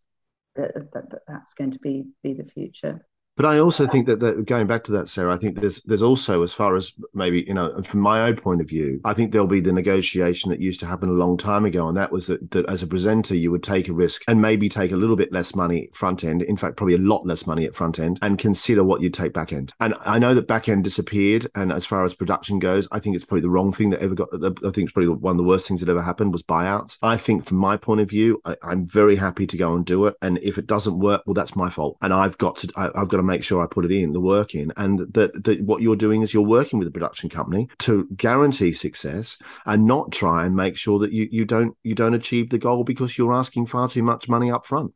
that, 0.58 0.92
that, 0.92 1.22
that's 1.26 1.54
going 1.54 1.70
to 1.70 1.78
be 1.78 2.04
be 2.22 2.34
the 2.34 2.44
future. 2.44 3.00
But 3.38 3.46
I 3.46 3.61
also 3.61 3.87
think 3.87 4.07
that, 4.09 4.18
that 4.18 4.46
going 4.46 4.66
back 4.66 4.83
to 4.85 4.92
that, 4.92 5.09
Sarah, 5.09 5.33
I 5.33 5.38
think 5.38 5.61
there's 5.61 5.81
there's 5.83 6.03
also 6.03 6.42
as 6.42 6.53
far 6.53 6.74
as 6.74 6.92
maybe 7.14 7.44
you 7.46 7.55
know 7.55 7.81
from 7.83 8.01
my 8.01 8.22
own 8.22 8.35
point 8.35 8.61
of 8.61 8.68
view, 8.68 9.01
I 9.05 9.14
think 9.14 9.31
there'll 9.31 9.46
be 9.46 9.61
the 9.61 9.72
negotiation 9.72 10.51
that 10.51 10.61
used 10.61 10.81
to 10.81 10.87
happen 10.87 11.09
a 11.09 11.12
long 11.12 11.37
time 11.37 11.64
ago, 11.64 11.87
and 11.87 11.96
that 11.96 12.11
was 12.11 12.27
that, 12.27 12.51
that 12.51 12.68
as 12.68 12.83
a 12.83 12.87
presenter 12.88 13.37
you 13.37 13.53
would 13.53 13.62
take 13.62 13.88
a 13.88 13.92
risk 13.92 14.24
and 14.27 14.42
maybe 14.42 14.68
take 14.68 14.90
a 14.90 14.96
little 14.96 15.14
bit 15.14 15.33
less 15.33 15.55
money 15.55 15.88
front 15.94 16.24
end, 16.24 16.42
in 16.42 16.57
fact 16.57 16.77
probably 16.77 16.96
a 16.96 16.98
lot 16.98 17.27
less 17.27 17.46
money 17.46 17.64
at 17.64 17.77
front 17.77 18.01
end, 18.01 18.18
and 18.22 18.40
consider 18.40 18.83
what 18.83 19.03
you'd 19.03 19.14
take 19.14 19.33
back 19.33 19.53
end. 19.53 19.72
And 19.79 19.94
I 20.01 20.18
know 20.18 20.35
that 20.35 20.48
back 20.48 20.68
end 20.68 20.83
disappeared, 20.83 21.46
and 21.55 21.70
as 21.70 21.87
far 21.87 22.05
as 22.05 22.14
production 22.14 22.59
goes, 22.59 22.88
I 22.90 22.98
think 22.98 23.14
it's 23.14 23.24
probably 23.24 23.42
the 23.42 23.51
wrong 23.51 23.72
thing 23.72 23.90
that 23.90 24.01
ever 24.01 24.16
got. 24.16 24.31
I 24.35 24.51
think 24.72 24.79
it's 24.79 24.92
probably 24.92 25.11
one 25.11 25.37
of 25.37 25.38
the 25.38 25.44
worst 25.44 25.68
things 25.68 25.79
that 25.79 25.88
ever 25.88 26.03
happened 26.03 26.33
was 26.33 26.42
buyouts. 26.42 26.96
I 27.03 27.16
think 27.16 27.44
from 27.44 27.59
my 27.59 27.77
point 27.77 28.01
of 28.01 28.11
view, 28.11 28.42
I, 28.44 28.57
am 28.64 28.88
very 28.88 29.14
happy 29.14 29.46
to 29.46 29.57
go 29.57 29.74
and 29.74 29.87
do 29.87 30.07
it, 30.07 30.16
and 30.22 30.38
if 30.38 30.59
it 30.59 30.66
doesn't 30.66 30.98
work, 30.98 31.22
well 31.24 31.35
that's 31.35 31.55
my 31.55 31.70
fault, 31.70 31.98
and 32.03 32.12
I've 32.12 32.37
got 32.37 32.57
to 32.57 32.72
I, 32.74 32.87
I've 33.01 33.09
got 33.09 33.18
to 33.18 33.27
make 33.28 33.44
sure 33.44 33.62
I 33.62 33.66
put 33.66 33.84
it 33.84 33.92
in 33.92 34.12
the 34.12 34.20
work 34.20 34.54
in, 34.54 34.72
and 34.76 34.98
that, 34.98 35.44
that 35.44 35.60
what 35.60 35.82
you're 35.82 35.96
doing 35.96 36.22
is 36.22 36.34
you're 36.34 36.42
working 36.42 36.78
with 36.78 36.88
a 36.88 36.90
production 36.90 37.28
company 37.28 37.68
to 37.80 38.08
guarantee 38.16 38.72
success 38.72 39.38
and 39.66 39.86
not 39.86 40.10
try 40.10 40.44
and 40.44 40.56
make 40.56 40.76
sure 40.76 40.98
that 40.98 41.12
you 41.12 41.28
you 41.30 41.44
don't 41.44 41.76
you 41.82 41.94
don't 41.94 42.14
achieve 42.14 42.50
the 42.50 42.58
goal 42.58 42.84
because 42.84 43.16
you're 43.16 43.32
asking 43.32 43.66
far 43.66 43.88
too 43.88 44.02
much 44.02 44.28
money 44.28 44.50
up 44.50 44.66
front. 44.66 44.92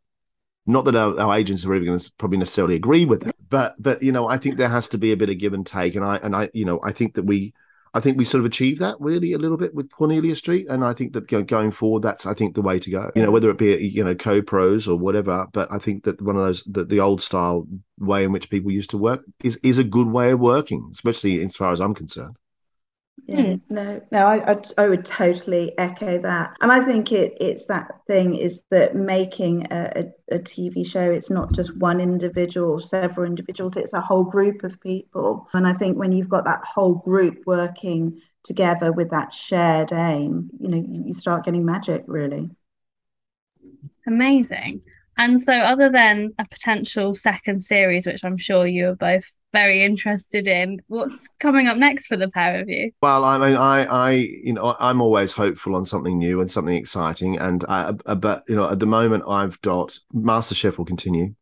Not 0.64 0.84
that 0.84 0.94
our, 0.94 1.18
our 1.18 1.36
agents 1.36 1.64
are 1.66 1.74
even 1.74 1.88
going 1.88 1.98
to 1.98 2.12
probably 2.18 2.38
necessarily 2.38 2.76
agree 2.76 3.04
with 3.04 3.22
that, 3.22 3.36
but 3.48 3.74
but 3.78 4.02
you 4.02 4.12
know 4.12 4.28
I 4.28 4.38
think 4.38 4.56
there 4.56 4.68
has 4.68 4.88
to 4.90 4.98
be 4.98 5.12
a 5.12 5.16
bit 5.16 5.30
of 5.30 5.38
give 5.38 5.54
and 5.54 5.66
take, 5.66 5.94
and 5.94 6.04
I 6.04 6.16
and 6.16 6.34
I 6.34 6.50
you 6.52 6.64
know 6.64 6.80
I 6.82 6.92
think 6.92 7.14
that 7.14 7.24
we 7.24 7.54
I 7.94 8.00
think 8.00 8.16
we 8.16 8.24
sort 8.24 8.40
of 8.40 8.46
achieved 8.46 8.80
that 8.80 8.96
really 9.00 9.32
a 9.32 9.38
little 9.38 9.58
bit 9.58 9.74
with 9.74 9.92
Cornelia 9.92 10.34
Street, 10.34 10.66
and 10.68 10.84
I 10.84 10.94
think 10.94 11.12
that 11.12 11.26
going 11.46 11.70
forward, 11.70 12.02
that's 12.02 12.24
I 12.24 12.34
think 12.34 12.54
the 12.54 12.62
way 12.62 12.78
to 12.78 12.90
go. 12.90 13.10
You 13.14 13.22
know, 13.22 13.30
whether 13.30 13.50
it 13.50 13.58
be 13.58 13.74
you 13.86 14.02
know 14.02 14.14
co-pros 14.14 14.88
or 14.88 14.96
whatever, 14.96 15.46
but 15.52 15.70
I 15.70 15.78
think 15.78 16.04
that 16.04 16.22
one 16.22 16.36
of 16.36 16.42
those 16.42 16.62
the, 16.64 16.84
the 16.84 17.00
old 17.00 17.20
style 17.20 17.66
way 17.98 18.24
in 18.24 18.32
which 18.32 18.50
people 18.50 18.70
used 18.70 18.90
to 18.90 18.98
work 18.98 19.22
is 19.44 19.58
is 19.62 19.78
a 19.78 19.84
good 19.84 20.08
way 20.08 20.30
of 20.30 20.40
working, 20.40 20.90
especially 20.92 21.42
as 21.42 21.54
far 21.54 21.72
as 21.72 21.80
I'm 21.80 21.94
concerned. 21.94 22.36
Yeah, 23.26 23.44
hmm. 23.44 23.54
no, 23.70 24.00
no, 24.10 24.26
I, 24.26 24.52
I, 24.52 24.62
I 24.78 24.88
would 24.88 25.04
totally 25.04 25.76
echo 25.78 26.18
that, 26.20 26.56
and 26.60 26.72
I 26.72 26.84
think 26.84 27.12
it 27.12 27.36
it's 27.40 27.66
that 27.66 27.90
thing 28.06 28.34
is 28.34 28.62
that 28.70 28.94
making 28.96 29.66
a, 29.72 29.92
a, 30.30 30.36
a 30.36 30.38
TV 30.40 30.82
show, 30.84 31.10
it's 31.10 31.30
not 31.30 31.52
just 31.54 31.76
one 31.78 32.00
individual, 32.00 32.80
several 32.80 33.26
individuals, 33.26 33.76
it's 33.76 33.92
a 33.92 34.00
whole 34.00 34.24
group 34.24 34.64
of 34.64 34.80
people, 34.80 35.48
and 35.54 35.66
I 35.66 35.74
think 35.74 35.96
when 35.98 36.12
you've 36.12 36.28
got 36.28 36.44
that 36.46 36.64
whole 36.64 36.94
group 36.96 37.44
working 37.46 38.20
together 38.44 38.92
with 38.92 39.10
that 39.10 39.32
shared 39.32 39.92
aim, 39.92 40.50
you 40.58 40.68
know, 40.68 40.84
you 41.06 41.14
start 41.14 41.44
getting 41.44 41.64
magic 41.64 42.04
really. 42.08 42.50
Amazing. 44.06 44.82
And 45.18 45.40
so, 45.40 45.52
other 45.52 45.90
than 45.90 46.32
a 46.38 46.46
potential 46.46 47.14
second 47.14 47.62
series, 47.62 48.06
which 48.06 48.24
I'm 48.24 48.38
sure 48.38 48.66
you 48.66 48.88
are 48.88 48.94
both 48.94 49.34
very 49.52 49.82
interested 49.82 50.48
in, 50.48 50.80
what's 50.88 51.28
coming 51.38 51.68
up 51.68 51.76
next 51.76 52.06
for 52.06 52.16
the 52.16 52.28
pair 52.28 52.60
of 52.60 52.68
you? 52.68 52.90
Well, 53.02 53.24
I 53.24 53.38
mean, 53.38 53.56
I, 53.56 53.84
I, 53.84 54.10
you 54.12 54.54
know, 54.54 54.74
I'm 54.80 55.02
always 55.02 55.32
hopeful 55.34 55.76
on 55.76 55.84
something 55.84 56.18
new 56.18 56.40
and 56.40 56.50
something 56.50 56.74
exciting. 56.74 57.38
And 57.38 57.64
I, 57.68 57.94
uh, 58.06 58.14
but 58.14 58.44
you 58.48 58.56
know, 58.56 58.70
at 58.70 58.78
the 58.78 58.86
moment, 58.86 59.24
I've 59.28 59.60
got 59.60 59.98
MasterChef 60.14 60.78
will 60.78 60.86
continue. 60.86 61.34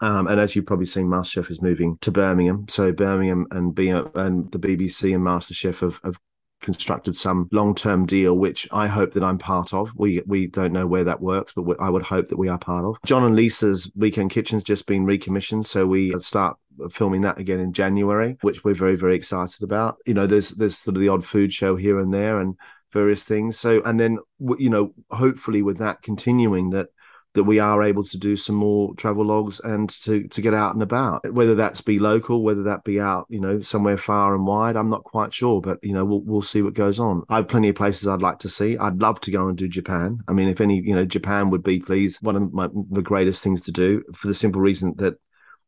Um, 0.00 0.26
and 0.26 0.40
as 0.40 0.56
you've 0.56 0.66
probably 0.66 0.86
seen, 0.86 1.06
MasterChef 1.06 1.50
is 1.50 1.62
moving 1.62 1.98
to 1.98 2.10
Birmingham. 2.10 2.66
So 2.68 2.92
Birmingham 2.92 3.46
and 3.50 3.74
being 3.74 3.94
and 4.14 4.50
the 4.50 4.58
BBC 4.58 5.14
and 5.14 5.24
MasterChef 5.24 5.80
have, 5.80 6.00
have 6.02 6.18
constructed 6.62 7.14
some 7.14 7.48
long-term 7.52 8.06
deal, 8.06 8.38
which 8.38 8.68
I 8.72 8.86
hope 8.86 9.12
that 9.12 9.24
I'm 9.24 9.38
part 9.38 9.74
of. 9.74 9.92
We 9.96 10.22
we 10.26 10.46
don't 10.46 10.72
know 10.72 10.86
where 10.86 11.04
that 11.04 11.20
works, 11.20 11.52
but 11.54 11.64
I 11.80 11.90
would 11.90 12.02
hope 12.02 12.28
that 12.28 12.38
we 12.38 12.48
are 12.48 12.58
part 12.58 12.84
of. 12.84 12.96
John 13.04 13.24
and 13.24 13.36
Lisa's 13.36 13.90
Weekend 13.94 14.30
Kitchen's 14.30 14.64
just 14.64 14.86
been 14.86 15.04
recommissioned, 15.04 15.66
so 15.66 15.86
we 15.86 16.18
start 16.20 16.56
filming 16.90 17.20
that 17.22 17.38
again 17.38 17.60
in 17.60 17.72
January, 17.72 18.38
which 18.40 18.64
we're 18.64 18.74
very 18.74 18.96
very 18.96 19.16
excited 19.16 19.62
about. 19.62 19.98
You 20.06 20.14
know, 20.14 20.26
there's 20.26 20.50
there's 20.50 20.78
sort 20.78 20.96
of 20.96 21.00
the 21.00 21.08
odd 21.08 21.24
food 21.24 21.52
show 21.52 21.76
here 21.76 21.98
and 21.98 22.14
there 22.14 22.40
and 22.40 22.56
various 22.92 23.24
things. 23.24 23.58
So 23.58 23.82
and 23.84 23.98
then 23.98 24.18
you 24.58 24.70
know, 24.70 24.94
hopefully 25.10 25.62
with 25.62 25.78
that 25.78 26.02
continuing 26.02 26.70
that 26.70 26.88
that 27.34 27.44
we 27.44 27.58
are 27.58 27.82
able 27.82 28.04
to 28.04 28.18
do 28.18 28.36
some 28.36 28.56
more 28.56 28.94
travel 28.94 29.24
logs 29.24 29.60
and 29.60 29.88
to 29.88 30.28
to 30.28 30.40
get 30.40 30.54
out 30.54 30.74
and 30.74 30.82
about. 30.82 31.30
Whether 31.32 31.54
that's 31.54 31.80
be 31.80 31.98
local 31.98 32.42
whether 32.42 32.62
that 32.64 32.84
be 32.84 33.00
out 33.00 33.26
you 33.28 33.40
know 33.40 33.60
somewhere 33.60 33.96
far 33.96 34.34
and 34.34 34.46
wide 34.46 34.76
i'm 34.76 34.90
not 34.90 35.04
quite 35.04 35.32
sure 35.32 35.60
but 35.60 35.78
you 35.82 35.92
know 35.92 36.04
we'll, 36.04 36.20
we'll 36.20 36.42
see 36.42 36.62
what 36.62 36.74
goes 36.74 36.98
on. 36.98 37.22
I 37.28 37.36
have 37.36 37.48
plenty 37.48 37.68
of 37.68 37.76
places 37.76 38.06
i'd 38.06 38.22
like 38.22 38.38
to 38.40 38.48
see. 38.48 38.76
I'd 38.76 39.00
love 39.00 39.20
to 39.22 39.30
go 39.30 39.48
and 39.48 39.56
do 39.56 39.68
japan. 39.68 40.20
I 40.28 40.32
mean 40.32 40.48
if 40.48 40.60
any 40.60 40.80
you 40.80 40.94
know 40.94 41.04
japan 41.04 41.50
would 41.50 41.62
be 41.62 41.80
please 41.80 42.20
one 42.22 42.36
of 42.36 42.52
my 42.52 42.68
the 42.90 43.02
greatest 43.02 43.42
things 43.42 43.62
to 43.62 43.72
do 43.72 44.02
for 44.14 44.28
the 44.28 44.34
simple 44.34 44.60
reason 44.60 44.94
that 44.96 45.18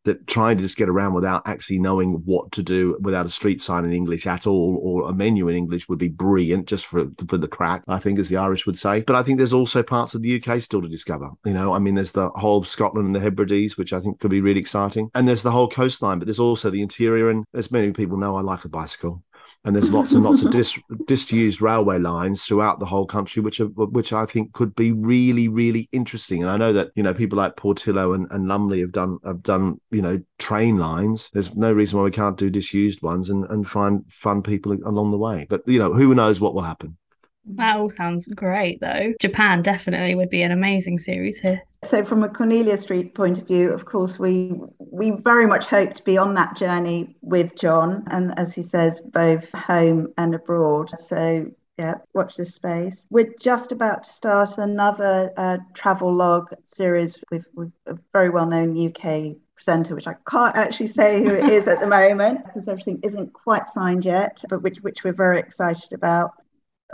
that 0.04 0.26
trying 0.26 0.56
to 0.56 0.62
just 0.62 0.76
get 0.76 0.88
around 0.88 1.14
without 1.14 1.42
actually 1.46 1.78
knowing 1.78 2.12
what 2.24 2.52
to 2.52 2.62
do 2.62 2.96
without 3.00 3.26
a 3.26 3.30
street 3.30 3.60
sign 3.60 3.84
in 3.84 3.92
English 3.92 4.26
at 4.26 4.46
all 4.46 4.78
or 4.82 5.08
a 5.08 5.14
menu 5.14 5.48
in 5.48 5.56
English 5.56 5.88
would 5.88 5.98
be 5.98 6.08
brilliant 6.08 6.66
just 6.66 6.86
for 6.86 7.06
for 7.28 7.38
the 7.38 7.48
crack, 7.48 7.82
I 7.88 7.98
think, 7.98 8.18
as 8.18 8.28
the 8.28 8.36
Irish 8.36 8.66
would 8.66 8.78
say. 8.78 9.00
But 9.00 9.16
I 9.16 9.22
think 9.22 9.38
there's 9.38 9.52
also 9.52 9.82
parts 9.82 10.14
of 10.14 10.22
the 10.22 10.42
UK 10.42 10.60
still 10.60 10.82
to 10.82 10.88
discover. 10.88 11.30
You 11.44 11.54
know, 11.54 11.72
I 11.72 11.78
mean, 11.78 11.94
there's 11.94 12.12
the 12.12 12.30
whole 12.30 12.58
of 12.58 12.68
Scotland 12.68 13.06
and 13.06 13.14
the 13.14 13.20
Hebrides, 13.20 13.76
which 13.76 13.92
I 13.92 14.00
think 14.00 14.20
could 14.20 14.30
be 14.30 14.40
really 14.40 14.60
exciting, 14.60 15.10
and 15.14 15.26
there's 15.26 15.42
the 15.42 15.52
whole 15.52 15.68
coastline. 15.68 16.18
But 16.18 16.26
there's 16.26 16.38
also 16.38 16.70
the 16.70 16.82
interior, 16.82 17.30
and 17.30 17.44
as 17.54 17.70
many 17.70 17.90
people 17.92 18.16
know, 18.16 18.36
I 18.36 18.40
like 18.40 18.64
a 18.64 18.68
bicycle 18.68 19.22
and 19.64 19.74
there's 19.74 19.90
lots 19.90 20.12
and 20.12 20.22
lots 20.22 20.42
of 20.42 20.50
dis, 20.50 20.78
disused 21.06 21.60
railway 21.60 21.98
lines 21.98 22.44
throughout 22.44 22.80
the 22.80 22.86
whole 22.86 23.06
country, 23.06 23.42
which 23.42 23.60
are 23.60 23.66
which 23.66 24.12
I 24.12 24.26
think 24.26 24.52
could 24.52 24.74
be 24.74 24.92
really 24.92 25.48
really 25.48 25.88
interesting. 25.92 26.42
And 26.42 26.50
I 26.50 26.56
know 26.56 26.72
that 26.72 26.90
you 26.94 27.02
know 27.02 27.14
people 27.14 27.38
like 27.38 27.56
Portillo 27.56 28.12
and, 28.12 28.26
and 28.30 28.48
Lumley 28.48 28.80
have 28.80 28.92
done 28.92 29.18
have 29.24 29.42
done 29.42 29.80
you 29.90 30.02
know 30.02 30.20
train 30.38 30.76
lines. 30.76 31.30
There's 31.32 31.54
no 31.54 31.72
reason 31.72 31.98
why 31.98 32.04
we 32.04 32.10
can't 32.10 32.36
do 32.36 32.50
disused 32.50 33.02
ones 33.02 33.30
and 33.30 33.44
and 33.50 33.66
find 33.66 34.04
fun 34.10 34.42
people 34.42 34.72
along 34.72 35.10
the 35.10 35.18
way. 35.18 35.46
But 35.48 35.62
you 35.66 35.78
know 35.78 35.92
who 35.92 36.14
knows 36.14 36.40
what 36.40 36.54
will 36.54 36.62
happen. 36.62 36.96
That 37.46 37.76
all 37.76 37.90
sounds 37.90 38.26
great, 38.28 38.80
though. 38.80 39.12
Japan 39.20 39.62
definitely 39.62 40.14
would 40.14 40.30
be 40.30 40.42
an 40.42 40.50
amazing 40.50 40.98
series 40.98 41.40
here. 41.40 41.62
So, 41.84 42.02
from 42.02 42.22
a 42.24 42.28
Cornelia 42.28 42.76
Street 42.78 43.14
point 43.14 43.38
of 43.38 43.46
view, 43.46 43.70
of 43.70 43.84
course, 43.84 44.18
we 44.18 44.54
we 44.78 45.10
very 45.10 45.46
much 45.46 45.66
hope 45.66 45.94
to 45.94 46.04
be 46.04 46.16
on 46.16 46.34
that 46.34 46.56
journey 46.56 47.16
with 47.20 47.54
John, 47.56 48.04
and 48.06 48.38
as 48.38 48.54
he 48.54 48.62
says, 48.62 49.00
both 49.00 49.50
home 49.52 50.12
and 50.16 50.34
abroad. 50.34 50.90
So, 50.98 51.50
yeah, 51.78 51.94
watch 52.14 52.36
this 52.36 52.54
space. 52.54 53.04
We're 53.10 53.34
just 53.40 53.72
about 53.72 54.04
to 54.04 54.10
start 54.10 54.58
another 54.58 55.32
uh, 55.36 55.58
travel 55.74 56.14
log 56.14 56.54
series 56.64 57.18
with, 57.30 57.46
with 57.54 57.72
a 57.86 57.98
very 58.12 58.30
well 58.30 58.46
known 58.46 58.86
UK 58.86 59.36
presenter, 59.54 59.94
which 59.94 60.06
I 60.06 60.14
can't 60.30 60.56
actually 60.56 60.86
say 60.86 61.22
who 61.22 61.34
it 61.34 61.50
is 61.50 61.66
at 61.68 61.80
the 61.80 61.86
moment 61.86 62.44
because 62.44 62.68
everything 62.68 63.00
isn't 63.02 63.32
quite 63.32 63.68
signed 63.68 64.04
yet, 64.04 64.42
but 64.48 64.62
which, 64.62 64.78
which 64.78 65.04
we're 65.04 65.12
very 65.12 65.38
excited 65.38 65.92
about 65.92 66.32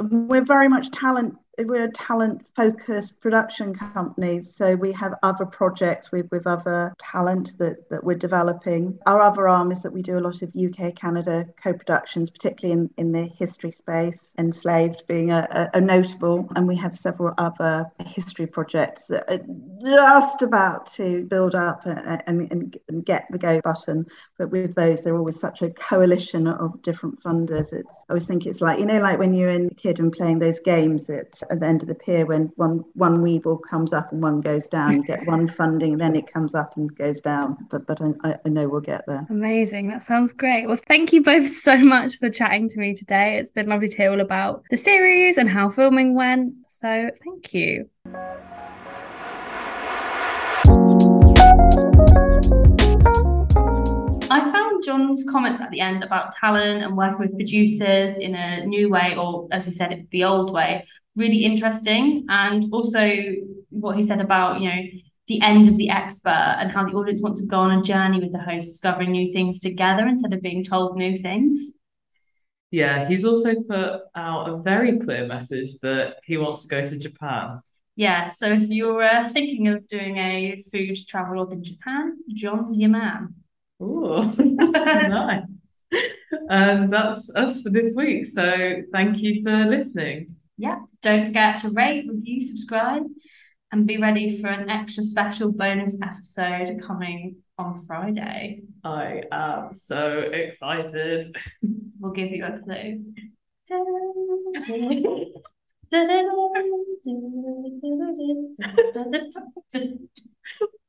we're 0.01 0.45
very 0.45 0.69
much 0.69 0.91
talent 0.91 1.37
we're 1.65 1.85
a 1.85 1.93
talent 1.93 2.45
focused 2.55 3.21
production 3.21 3.75
company 3.75 4.41
so 4.41 4.75
we 4.75 4.93
have 4.93 5.15
other 5.23 5.45
projects 5.45 6.13
with, 6.13 6.31
with 6.31 6.47
other 6.47 6.95
talent 6.99 7.57
that, 7.59 7.89
that 7.91 8.03
we're 8.03 8.17
developing. 8.17 8.99
Our 9.07 9.21
other 9.21 9.49
arm 9.49 9.73
is 9.73 9.83
that 9.83 9.93
we 9.93 10.03
do 10.03 10.19
a 10.19 10.21
lot 10.21 10.43
of 10.43 10.51
uk 10.57 10.95
canada 10.95 11.47
co-productions 11.63 12.31
particularly 12.31 12.81
in, 12.81 12.91
in 12.97 13.13
the 13.13 13.27
history 13.39 13.73
space 13.73 14.33
enslaved 14.39 15.05
being 15.07 15.31
a, 15.31 15.47
a, 15.51 15.79
a 15.79 15.81
notable 15.81 16.49
and 16.57 16.67
we 16.67 16.77
have 16.77 16.99
several 16.99 17.35
other 17.39 17.91
history 18.07 18.47
projects 18.47 19.07
that 19.07 19.25
are 19.31 19.41
just 19.83 20.43
about 20.43 20.87
to 20.87 21.25
build 21.25 21.55
up 21.55 21.87
and, 21.87 22.23
and, 22.27 22.79
and 22.89 23.05
get 23.05 23.27
the 23.31 23.39
go 23.39 23.61
button. 23.63 24.07
But 24.39 24.51
with 24.51 24.75
those 24.75 25.03
they're 25.03 25.17
always 25.17 25.39
such 25.39 25.63
a 25.63 25.71
coalition 25.71 26.47
of 26.47 26.83
different 26.83 27.23
funders. 27.23 27.73
It's 27.73 28.05
i 28.09 28.13
always 28.13 28.27
think 28.27 28.47
it's 28.47 28.61
like 28.61 28.79
you 28.79 28.87
know 28.87 29.01
like 29.01 29.19
when 29.19 29.35
you're 29.35 29.51
in 29.51 29.67
a 29.67 29.75
kid 29.75 29.99
and 29.99 30.13
playing 30.13 30.39
those 30.39 30.61
games 30.61 31.11
at 31.11 31.41
at 31.51 31.61
the 31.61 31.67
end 31.67 31.83
of 31.83 31.89
the 31.89 31.95
pier 31.95 32.25
when 32.27 32.53
one 32.57 32.85
one 32.95 33.23
weevil 33.23 33.59
comes 33.59 33.93
up 33.93 34.13
and 34.13 34.23
one 34.23 34.41
goes 34.41 34.69
down. 34.69 34.93
You 34.93 35.05
get 35.05 35.27
one 35.27 35.49
funding, 35.49 35.99
then 35.99 36.17
it 36.17 36.33
comes 36.33 36.55
up 36.55 36.77
and 36.77 36.95
goes 36.97 37.21
down. 37.21 37.57
But 37.71 37.87
but 37.87 38.01
I, 38.01 38.37
I 38.45 38.49
know 38.49 38.69
we'll 38.69 38.81
get 38.81 39.05
there. 39.07 39.27
Amazing. 39.31 39.89
That 39.89 40.03
sounds 40.03 40.33
great. 40.33 40.67
Well, 40.67 40.77
thank 40.77 41.13
you 41.13 41.23
both 41.23 41.49
so 41.69 41.77
much 41.77 42.17
for 42.19 42.31
chatting 42.31 42.69
to 42.69 42.79
me 42.79 42.95
today. 42.95 43.39
It's 43.39 43.51
been 43.51 43.69
lovely 43.69 43.89
to 43.89 43.97
hear 43.97 44.11
all 44.11 44.21
about 44.21 44.65
the 44.71 44.77
series 44.77 45.39
and 45.39 45.49
how 45.49 45.69
filming 45.69 46.15
went. 46.15 46.55
So 46.67 47.11
thank 47.25 47.55
you. 47.55 47.89
John's 54.83 55.25
comments 55.29 55.61
at 55.61 55.71
the 55.71 55.81
end 55.81 56.03
about 56.03 56.33
talent 56.33 56.83
and 56.83 56.97
working 56.97 57.19
with 57.19 57.37
producers 57.37 58.19
in 58.19 58.35
a 58.35 58.65
new 58.65 58.89
way, 58.89 59.17
or 59.17 59.49
as 59.51 59.67
he 59.67 59.73
said, 59.73 60.07
the 60.11 60.25
old 60.25 60.53
way, 60.53 60.85
really 61.17 61.45
interesting. 61.45 62.27
And 62.29 62.67
also 62.73 63.11
what 63.71 63.97
he 63.97 64.03
said 64.03 64.21
about, 64.21 64.61
you 64.61 64.69
know, 64.69 64.83
the 65.29 65.41
end 65.43 65.69
of 65.69 65.77
the 65.77 65.91
expert 65.91 66.57
and 66.59 66.73
how 66.73 66.85
the 66.85 66.93
audience 66.93 67.23
wants 67.23 67.41
to 67.41 67.47
go 67.47 67.59
on 67.59 67.79
a 67.79 67.83
journey 67.83 68.19
with 68.19 68.33
the 68.33 68.39
host, 68.39 68.69
discovering 68.69 69.13
new 69.13 69.33
things 69.33 69.61
together 69.61 70.07
instead 70.07 70.33
of 70.33 70.43
being 70.43 70.65
told 70.65 70.97
new 70.97 71.17
things. 71.17 71.73
Yeah, 72.73 73.09
he's 73.09 73.25
also 73.25 73.55
put 73.69 74.03
out 74.15 74.49
a 74.49 74.59
very 74.63 74.99
clear 74.99 75.27
message 75.27 75.79
that 75.83 76.17
he 76.25 76.37
wants 76.37 76.63
to 76.63 76.69
go 76.69 76.85
to 76.85 76.99
Japan. 76.99 77.61
Yeah, 77.97 78.31
so 78.31 78.47
if 78.47 78.69
you're 78.69 79.03
uh, 79.03 79.29
thinking 79.29 79.69
of 79.69 79.87
doing 79.89 80.17
a 80.17 80.63
food 80.73 80.97
travel 81.07 81.43
up 81.43 81.53
in 81.53 81.63
Japan, 81.63 82.17
John's 82.33 82.79
your 82.79 82.91
man. 82.91 83.35
Oh, 83.81 84.33
nice. 84.39 85.43
And 86.49 86.93
that's 86.93 87.35
us 87.35 87.63
for 87.63 87.71
this 87.71 87.95
week. 87.97 88.27
So 88.27 88.83
thank 88.93 89.23
you 89.23 89.43
for 89.43 89.65
listening. 89.65 90.37
Yeah, 90.57 90.81
don't 91.03 91.27
forget 91.27 91.61
to 91.61 91.71
rate, 91.71 92.07
review, 92.09 92.43
subscribe, 92.43 93.05
and 93.73 93.87
be 93.87 93.97
ready 93.97 94.41
for 94.41 94.49
an 94.49 94.69
extra 94.69 95.03
special 95.03 95.53
bonus 95.53 95.99
episode 96.03 96.83
coming 96.83 97.37
on 97.57 97.83
Friday. 97.87 98.63
I 98.85 99.23
am 99.33 99.73
so 99.73 100.19
excited. 100.19 101.35
We'll 102.03 102.13
give 102.13 102.31
you 102.31 102.47
a 102.47 102.59
clue. 102.59 103.05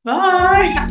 Bye. 0.04 0.86